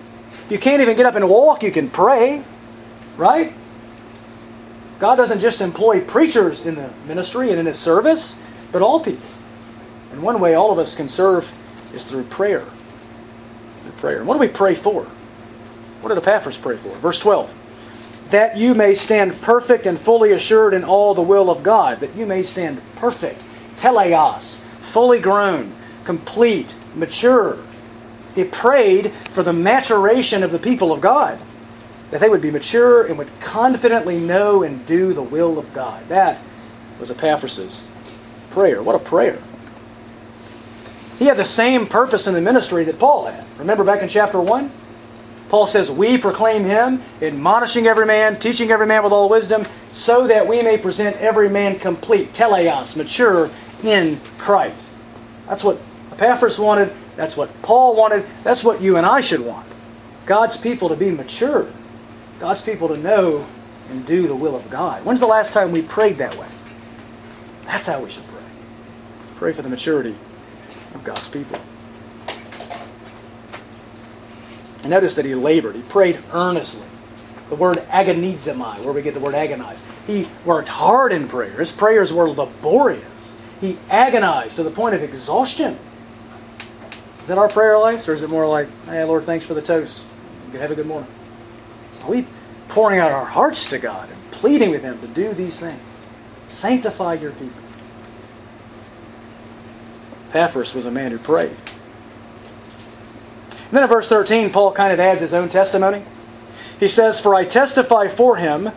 [0.46, 2.44] If you can't even get up and walk, you can pray.
[3.18, 3.54] Right?
[5.00, 9.28] God doesn't just employ preachers in the ministry and in his service, but all people.
[10.12, 11.52] And one way all of us can serve
[11.94, 12.66] is through prayer.
[13.84, 14.18] Through prayer.
[14.18, 15.04] And what do we pray for?
[16.02, 16.90] What did Epaphras pray for?
[16.98, 17.54] Verse 12.
[18.32, 22.00] That you may stand perfect and fully assured in all the will of God.
[22.00, 23.40] That you may stand perfect.
[23.78, 24.63] Teleios.
[24.94, 25.74] Fully grown.
[26.06, 26.76] Complete.
[26.94, 27.58] Mature.
[28.36, 31.40] He prayed for the maturation of the people of God
[32.12, 36.08] that they would be mature and would confidently know and do the will of God.
[36.10, 36.40] That
[37.00, 37.88] was Epaphras'
[38.52, 38.84] prayer.
[38.84, 39.40] What a prayer.
[41.18, 43.44] He had the same purpose in the ministry that Paul had.
[43.58, 44.72] Remember back in chapter 1?
[45.50, 50.28] Paul says, We proclaim him, admonishing every man, teaching every man with all wisdom, so
[50.28, 53.50] that we may present every man complete, teleios, mature
[53.84, 54.78] in Christ.
[55.48, 55.80] That's what
[56.12, 56.94] Epaphras wanted.
[57.16, 58.26] That's what Paul wanted.
[58.44, 59.68] That's what you and I should want.
[60.26, 61.68] God's people to be mature
[62.44, 63.46] God's people to know
[63.90, 65.06] and do the will of God.
[65.06, 66.48] When's the last time we prayed that way?
[67.64, 68.44] That's how we should pray.
[69.38, 70.14] Pray for the maturity
[70.94, 71.58] of God's people.
[74.82, 75.76] And notice that he labored.
[75.76, 76.86] He prayed earnestly.
[77.48, 79.82] The word agonizomai, where we get the word agonize.
[80.06, 81.52] He worked hard in prayer.
[81.52, 83.06] His prayers were laborious.
[83.64, 85.80] He agonized to the point of exhaustion.
[87.22, 88.06] Is that our prayer life?
[88.10, 90.04] Or is it more like, hey, Lord, thanks for the toast.
[90.52, 91.10] Have a good morning?
[92.02, 92.28] Are we
[92.68, 95.80] pouring out our hearts to God and pleading with Him to do these things?
[96.50, 97.62] Sanctify your people.
[100.32, 101.52] Epaphras was a man who prayed.
[101.52, 101.58] And
[103.72, 106.04] then in verse 13, Paul kind of adds his own testimony.
[106.82, 108.72] He says, For I testify for him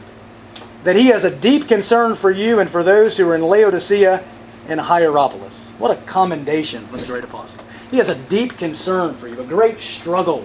[0.84, 4.22] that he has a deep concern for you and for those who are in Laodicea
[4.68, 5.64] and Hierapolis.
[5.78, 7.62] What a commendation from the great apostle.
[7.90, 10.44] He has a deep concern for you, a great struggle.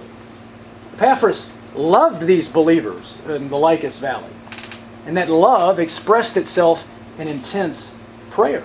[0.94, 4.30] Epaphras loved these believers in the Lycus Valley.
[5.06, 7.96] And that love expressed itself in intense
[8.30, 8.64] prayer.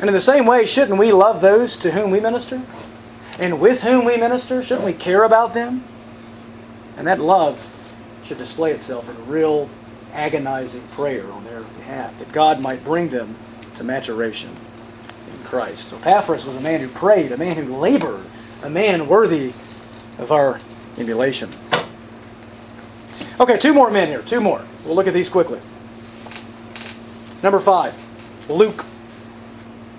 [0.00, 2.62] And in the same way, shouldn't we love those to whom we minister?
[3.38, 4.62] And with whom we minister?
[4.62, 5.82] Shouldn't we care about them?
[6.96, 7.64] And that love
[8.24, 9.68] should display itself in real
[10.12, 13.36] agonizing prayer on their behalf, that God might bring them
[13.78, 14.50] to maturation
[15.32, 15.88] in Christ.
[15.88, 18.24] So Epaphras was a man who prayed, a man who labored,
[18.62, 19.52] a man worthy
[20.18, 20.60] of our
[20.98, 21.50] emulation.
[23.40, 24.22] Okay, two more men here.
[24.22, 24.64] Two more.
[24.84, 25.60] We'll look at these quickly.
[27.42, 27.94] Number five,
[28.48, 28.84] Luke.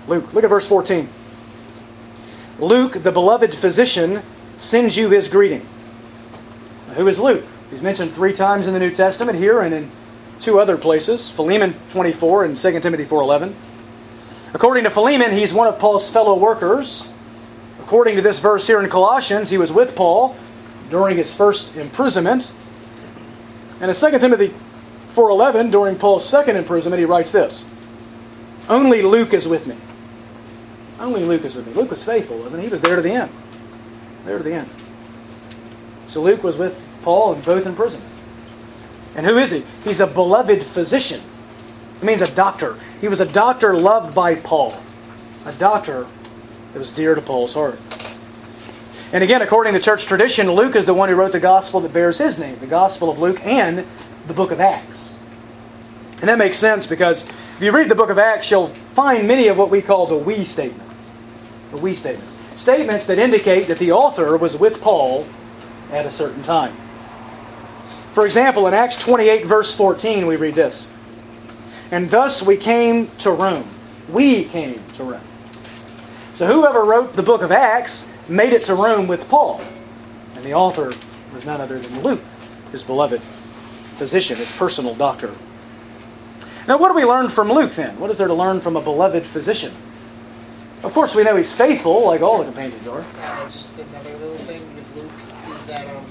[0.06, 0.32] Luke.
[0.34, 1.08] Look at verse 14.
[2.58, 4.22] Luke, the beloved physician,
[4.58, 5.66] sends you his greeting.
[6.88, 7.44] Now, who is Luke?
[7.70, 9.90] He's mentioned three times in the New Testament here and in
[10.40, 13.54] two other places, Philemon 24 and 2 Timothy 4.11.
[14.52, 17.08] According to Philemon, he's one of Paul's fellow workers.
[17.80, 20.36] According to this verse here in Colossians, he was with Paul
[20.90, 22.50] during his first imprisonment.
[23.80, 24.52] And in 2 Timothy
[25.14, 27.68] 4.11, during Paul's second imprisonment, he writes this.
[28.68, 29.76] Only Luke is with me.
[30.98, 31.72] Only Luke is with me.
[31.72, 32.68] Luke was faithful, wasn't he?
[32.68, 33.32] He was there to the end.
[34.24, 34.68] There to the end.
[36.08, 38.02] So Luke was with Paul and both in prison.
[39.16, 39.64] And who is he?
[39.84, 41.20] He's a beloved physician.
[42.00, 42.78] It means a doctor.
[43.00, 44.74] He was a doctor loved by Paul.
[45.44, 46.06] A doctor
[46.72, 47.78] that was dear to Paul's heart.
[49.12, 51.92] And again, according to church tradition, Luke is the one who wrote the gospel that
[51.92, 53.84] bears his name, the Gospel of Luke and
[54.28, 55.16] the book of Acts.
[56.20, 59.48] And that makes sense because if you read the book of Acts, you'll find many
[59.48, 60.94] of what we call the we statements.
[61.72, 62.34] The we statements.
[62.56, 65.26] Statements that indicate that the author was with Paul
[65.90, 66.76] at a certain time.
[68.12, 70.88] For example, in Acts 28, verse 14, we read this
[71.90, 73.68] And thus we came to Rome.
[74.08, 75.20] We came to Rome.
[76.34, 79.60] So whoever wrote the book of Acts made it to Rome with Paul.
[80.36, 80.92] And the author
[81.34, 82.22] was none other than Luke,
[82.72, 83.20] his beloved
[83.96, 85.34] physician, his personal doctor.
[86.66, 87.98] Now, what do we learn from Luke then?
[87.98, 89.72] What is there to learn from a beloved physician?
[90.82, 93.04] Of course, we know he's faithful, like all the companions are.
[93.18, 96.04] Uh, just another little thing with Luke is that um,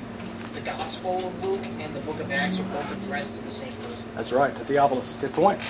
[0.53, 3.73] the Gospel of Luke and the Book of Acts are both addressed to the same
[3.73, 3.98] person.
[4.15, 5.15] That's right, to Theophilus.
[5.21, 5.61] Good point.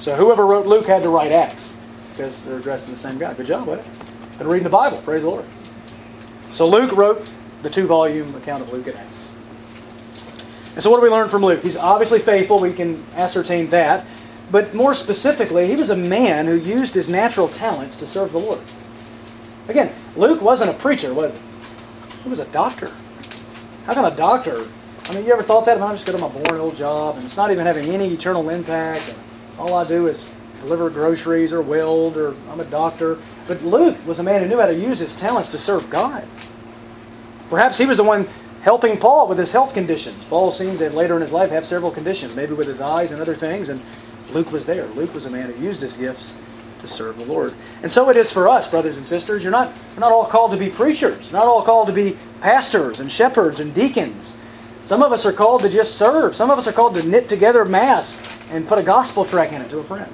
[0.00, 1.74] So whoever wrote Luke had to write Acts
[2.10, 3.34] because they're addressed to the same guy.
[3.34, 3.82] Good job, buddy.
[4.38, 4.98] Been reading the Bible.
[4.98, 5.44] Praise the Lord.
[6.52, 7.30] So Luke wrote
[7.62, 9.28] the two-volume account of Luke and Acts.
[10.74, 11.62] And so what do we learn from Luke?
[11.62, 12.60] He's obviously faithful.
[12.60, 14.06] We can ascertain that.
[14.50, 18.38] But more specifically, he was a man who used his natural talents to serve the
[18.38, 18.60] Lord.
[19.66, 21.38] Again, Luke wasn't a preacher, was he?
[22.22, 22.90] He was a doctor.
[23.84, 24.66] How can a doctor?
[25.08, 25.80] I mean, you ever thought that?
[25.80, 28.50] I'm just going to my boring old job, and it's not even having any eternal
[28.50, 29.08] impact.
[29.08, 29.16] And
[29.58, 30.26] all I do is
[30.60, 33.18] deliver groceries or weld, or I'm a doctor.
[33.46, 36.28] But Luke was a man who knew how to use his talents to serve God.
[37.48, 38.28] Perhaps he was the one
[38.60, 40.22] helping Paul with his health conditions.
[40.24, 43.22] Paul seemed to later in his life have several conditions, maybe with his eyes and
[43.22, 43.80] other things, and
[44.32, 44.86] Luke was there.
[44.88, 46.34] Luke was a man who used his gifts
[46.80, 47.54] to serve the Lord.
[47.82, 49.42] And so it is for us, brothers and sisters.
[49.42, 53.00] You're not, you're not all called to be preachers, not all called to be pastors
[53.00, 54.37] and shepherds and deacons.
[54.88, 56.34] Some of us are called to just serve.
[56.34, 58.18] Some of us are called to knit together mass
[58.50, 60.10] and put a gospel track in it to a friend.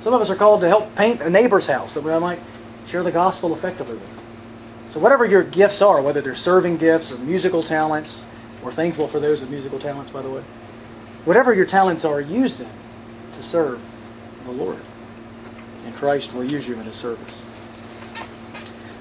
[0.00, 2.40] Some of us are called to help paint a neighbor's house that we might
[2.86, 4.20] share the gospel effectively with.
[4.92, 8.24] So whatever your gifts are, whether they're serving gifts or musical talents,
[8.62, 10.42] we're thankful for those with musical talents, by the way.
[11.26, 12.70] Whatever your talents are, use them
[13.36, 13.78] to serve
[14.46, 14.80] the Lord.
[15.84, 17.42] And Christ will use you in his service.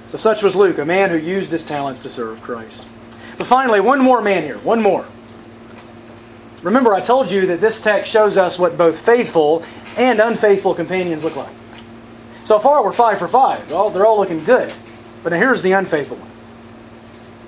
[0.07, 2.87] So such was Luke, a man who used his talents to serve Christ.
[3.37, 4.57] But finally, one more man here.
[4.59, 5.05] One more.
[6.61, 9.63] Remember, I told you that this text shows us what both faithful
[9.97, 11.53] and unfaithful companions look like.
[12.45, 13.67] So far, we're five for five.
[13.67, 14.73] They're all, they're all looking good.
[15.23, 16.29] But now here's the unfaithful one.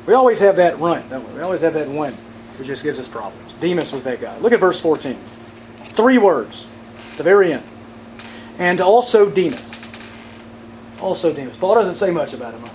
[0.05, 1.35] We always have that run, don't we?
[1.35, 2.15] We always have that one
[2.57, 3.53] who just gives us problems.
[3.59, 4.37] Demas was that guy.
[4.39, 5.17] Look at verse 14.
[5.95, 6.67] Three words
[7.17, 7.63] the very end.
[8.57, 9.71] And also Demas.
[11.01, 11.57] Also Demas.
[11.57, 12.69] Paul doesn't say much about him.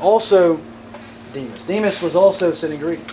[0.00, 0.60] Also
[1.34, 1.66] Demas.
[1.66, 3.04] Demas was also sitting greeting.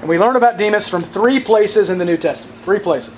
[0.00, 2.58] And we learn about Demas from three places in the New Testament.
[2.62, 3.14] Three places.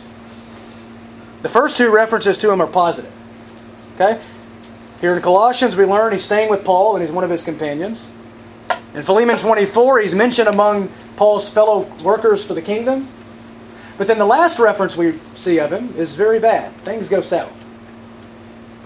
[1.43, 3.13] The first two references to him are positive.
[3.95, 4.21] Okay?
[5.01, 8.05] Here in Colossians, we learn he's staying with Paul and he's one of his companions.
[8.95, 13.09] In Philemon 24, he's mentioned among Paul's fellow workers for the kingdom.
[13.97, 16.73] But then the last reference we see of him is very bad.
[16.83, 17.53] Things go south.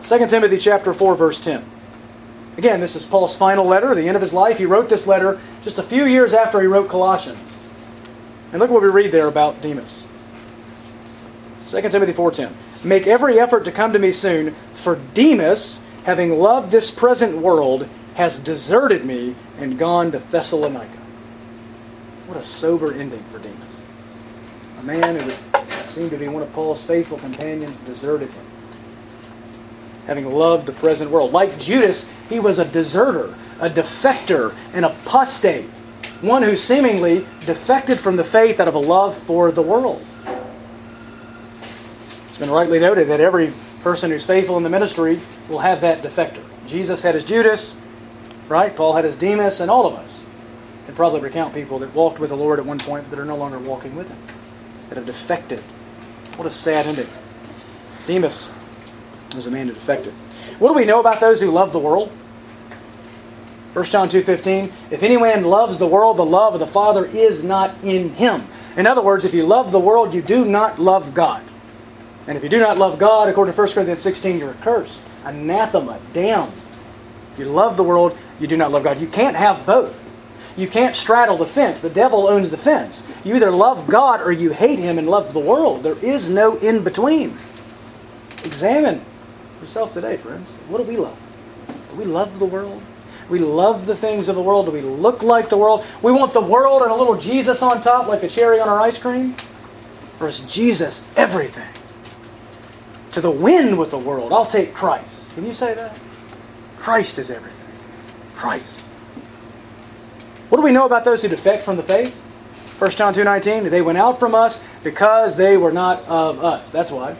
[0.08, 1.64] 2 Timothy chapter 4, verse 10.
[2.56, 4.56] Again, this is Paul's final letter, the end of his life.
[4.56, 7.38] He wrote this letter just a few years after he wrote Colossians.
[8.52, 10.04] And look what we read there about Demas.
[11.68, 12.52] 2 Timothy 4:10.
[12.84, 17.88] Make every effort to come to me soon, for Demas, having loved this present world,
[18.14, 20.98] has deserted me and gone to Thessalonica.
[22.26, 23.56] What a sober ending for Demas.
[24.80, 25.30] A man who
[25.90, 28.45] seemed to be one of Paul's faithful companions deserted him.
[30.06, 31.32] Having loved the present world.
[31.32, 35.66] Like Judas, he was a deserter, a defector, an apostate.
[36.20, 40.04] One who seemingly defected from the faith out of a love for the world.
[42.28, 43.52] It's been rightly noted that every
[43.82, 46.42] person who's faithful in the ministry will have that defector.
[46.66, 47.78] Jesus had his Judas,
[48.48, 48.74] right?
[48.74, 50.24] Paul had his Demas, and all of us
[50.86, 53.36] can probably recount people that walked with the Lord at one point that are no
[53.36, 54.18] longer walking with him,
[54.88, 55.60] that have defected.
[56.36, 57.08] What a sad ending.
[58.06, 58.50] Demas
[59.34, 60.12] was a man who defected.
[60.58, 62.10] What do we know about those who love the world?
[63.76, 67.74] 1 John 2.15, if anyone loves the world, the love of the Father is not
[67.84, 68.42] in him.
[68.74, 71.42] In other words, if you love the world, you do not love God.
[72.26, 76.00] And if you do not love God, according to 1 Corinthians 16, you're accursed, anathema,
[76.14, 76.52] damned.
[77.34, 78.98] If you love the world, you do not love God.
[78.98, 79.94] You can't have both.
[80.56, 81.82] You can't straddle the fence.
[81.82, 83.06] The devil owns the fence.
[83.24, 85.82] You either love God or you hate him and love the world.
[85.82, 87.36] There is no in between.
[88.42, 89.04] Examine
[89.60, 90.52] yourself today, friends.
[90.68, 91.18] What do we love?
[91.90, 92.82] Do we love the world?
[93.28, 94.66] We love the things of the world.
[94.66, 95.84] Do we look like the world?
[96.02, 98.80] We want the world and a little Jesus on top, like a cherry on our
[98.80, 99.34] ice cream?
[100.20, 101.68] Or is Jesus everything?
[103.12, 105.08] To the wind with the world, I'll take Christ.
[105.34, 105.98] Can you say that?
[106.78, 107.66] Christ is everything.
[108.36, 108.80] Christ.
[110.48, 112.14] What do we know about those who defect from the faith?
[112.78, 116.70] 1 John 2.19, they went out from us because they were not of us.
[116.70, 117.16] That's why.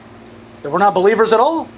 [0.62, 1.68] They were not believers at all.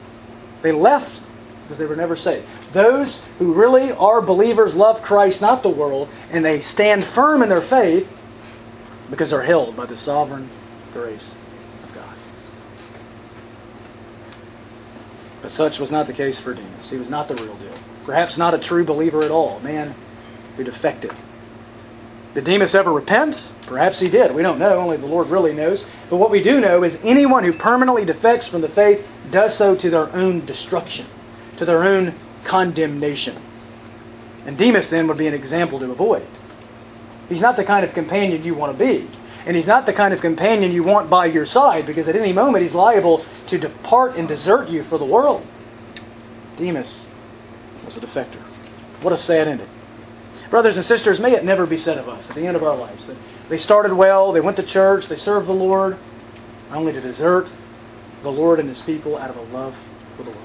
[0.62, 1.20] They left
[1.62, 2.46] because they were never saved.
[2.72, 7.48] Those who really are believers love Christ, not the world, and they stand firm in
[7.48, 8.10] their faith
[9.10, 10.48] because they're held by the sovereign
[10.92, 11.34] grace
[11.82, 12.16] of God.
[15.42, 16.90] But such was not the case for Demas.
[16.90, 17.74] He was not the real deal.
[18.04, 19.94] Perhaps not a true believer at all, a man
[20.56, 21.12] who defected.
[22.34, 23.50] Did Demas ever repent?
[23.62, 24.34] Perhaps he did.
[24.34, 24.78] We don't know.
[24.78, 25.88] Only the Lord really knows.
[26.10, 29.74] But what we do know is anyone who permanently defects from the faith does so
[29.76, 31.06] to their own destruction,
[31.56, 32.14] to their own
[32.44, 33.36] condemnation.
[34.46, 36.26] And Demas then would be an example to avoid.
[37.28, 39.06] He's not the kind of companion you want to be.
[39.46, 42.32] And he's not the kind of companion you want by your side because at any
[42.32, 45.44] moment he's liable to depart and desert you for the world.
[46.56, 47.06] Demas
[47.84, 48.40] was a defector.
[49.00, 49.68] What a sad ending.
[50.50, 52.76] Brothers and sisters, may it never be said of us at the end of our
[52.76, 53.16] lives that
[53.48, 55.98] they started well, they went to church, they served the Lord,
[56.72, 57.48] only to desert
[58.22, 59.76] the Lord and his people out of a love
[60.16, 60.42] for the world.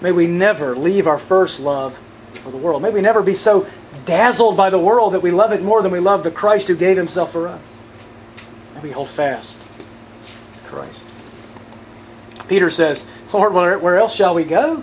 [0.00, 1.98] May we never leave our first love
[2.34, 2.82] for the world.
[2.82, 3.68] May we never be so
[4.06, 6.76] dazzled by the world that we love it more than we love the Christ who
[6.76, 7.60] gave himself for us.
[8.74, 11.00] May we hold fast to Christ.
[12.48, 14.82] Peter says, Lord, where, where else shall we go?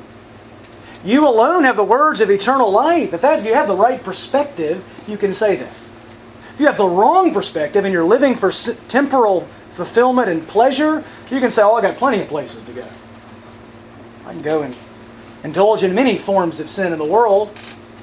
[1.03, 3.13] You alone have the words of eternal life.
[3.13, 5.71] If, that, if you have the right perspective, you can say that.
[6.53, 8.51] If you have the wrong perspective and you're living for
[8.87, 12.87] temporal fulfillment and pleasure, you can say, Oh, I got plenty of places to go.
[14.25, 14.75] I can go and
[15.43, 17.55] indulge in many forms of sin in the world,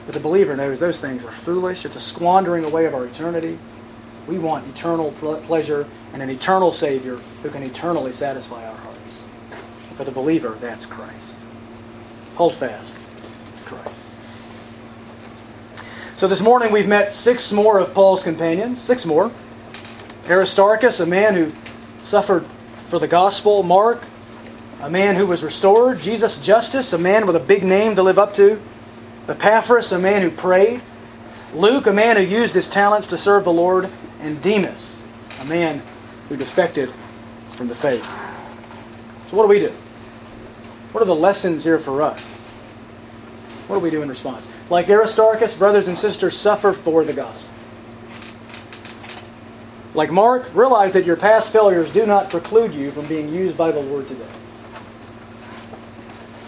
[0.07, 1.85] but the believer knows those things are foolish.
[1.85, 3.59] It's a squandering away of our eternity.
[4.27, 9.23] We want eternal pleasure and an eternal Savior who can eternally satisfy our hearts.
[9.97, 11.34] For the believer, that's Christ.
[12.37, 12.99] Hold fast
[13.65, 13.95] Christ.
[16.17, 19.31] So this morning we've met six more of Paul's companions, six more.
[20.29, 21.53] Aristarchus, a man who
[22.03, 22.45] suffered
[22.89, 23.63] for the gospel.
[23.63, 24.03] Mark,
[24.81, 26.01] a man who was restored.
[26.01, 28.61] Jesus Justus, a man with a big name to live up to.
[29.29, 30.83] Epaphras, a man who prayed.
[31.55, 33.89] Luke, a man who used his talents to serve the Lord.
[34.21, 35.03] And Demas,
[35.41, 35.83] a man
[36.29, 36.91] who defected
[37.53, 38.05] from the faith.
[39.31, 39.73] So what do we do?
[40.95, 42.21] What are the lessons here for us?
[43.67, 44.49] What do we do in response?
[44.71, 47.53] Like Aristarchus, brothers and sisters, suffer for the gospel.
[49.93, 53.73] Like Mark, realize that your past failures do not preclude you from being used by
[53.73, 54.25] the Lord today.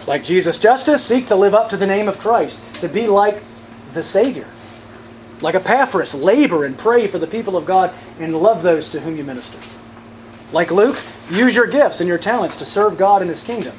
[0.07, 3.43] Like Jesus Justus, seek to live up to the name of Christ, to be like
[3.95, 4.47] the Savior.
[5.41, 9.17] Like Epaphras, labor and pray for the people of God and love those to whom
[9.17, 9.59] you minister.
[10.53, 13.75] Like Luke, use your gifts and your talents to serve God in His kingdom.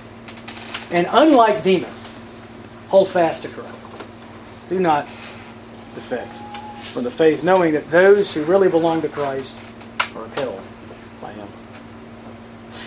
[0.91, 1.89] And unlike Demas,
[2.87, 3.75] hold fast to Christ.
[4.69, 5.07] Do not
[5.95, 6.31] defect
[6.93, 9.57] from the faith, knowing that those who really belong to Christ
[10.15, 10.61] are upheld
[11.21, 11.47] by Him.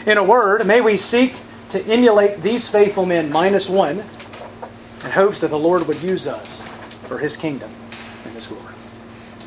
[0.07, 1.35] In a word, may we seek
[1.71, 4.03] to emulate these faithful men minus one
[5.05, 6.63] in hopes that the Lord would use us
[7.05, 7.71] for His kingdom
[8.25, 8.75] and His glory.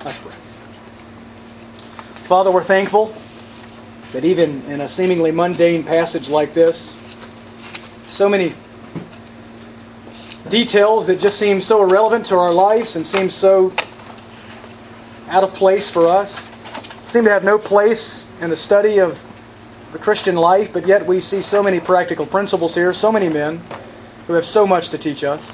[0.05, 0.33] Let's pray.
[2.25, 3.13] Father, we're thankful
[4.13, 6.95] that even in a seemingly mundane passage like this,
[8.13, 8.53] so many
[10.47, 13.73] details that just seem so irrelevant to our lives and seem so
[15.29, 16.39] out of place for us,
[17.07, 19.19] seem to have no place in the study of
[19.93, 23.59] the Christian life, but yet we see so many practical principles here, so many men
[24.27, 25.51] who have so much to teach us.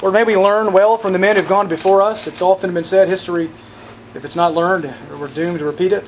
[0.00, 2.26] Or may we learn well from the men who've gone before us.
[2.26, 3.50] It's often been said history,
[4.14, 4.90] if it's not learned,
[5.20, 6.04] we're doomed to repeat it.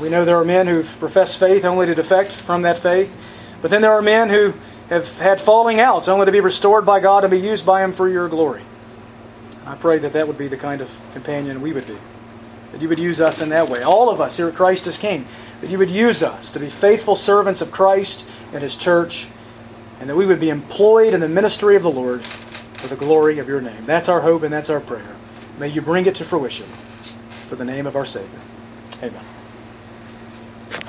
[0.00, 3.16] We know there are men who've professed faith only to defect from that faith.
[3.62, 4.52] But then there are men who
[4.90, 7.92] have had falling outs only to be restored by God and be used by Him
[7.92, 8.62] for your glory.
[9.64, 11.96] I pray that that would be the kind of companion we would be.
[12.72, 13.82] That you would use us in that way.
[13.82, 15.26] All of us here at Christ as King.
[15.60, 19.28] That you would use us to be faithful servants of Christ and His church.
[20.00, 22.22] And that we would be employed in the ministry of the Lord
[22.76, 23.86] for the glory of your name.
[23.86, 25.16] That's our hope and that's our prayer.
[25.58, 26.66] May you bring it to fruition
[27.46, 28.40] for the name of our Savior.
[29.02, 29.24] Amen.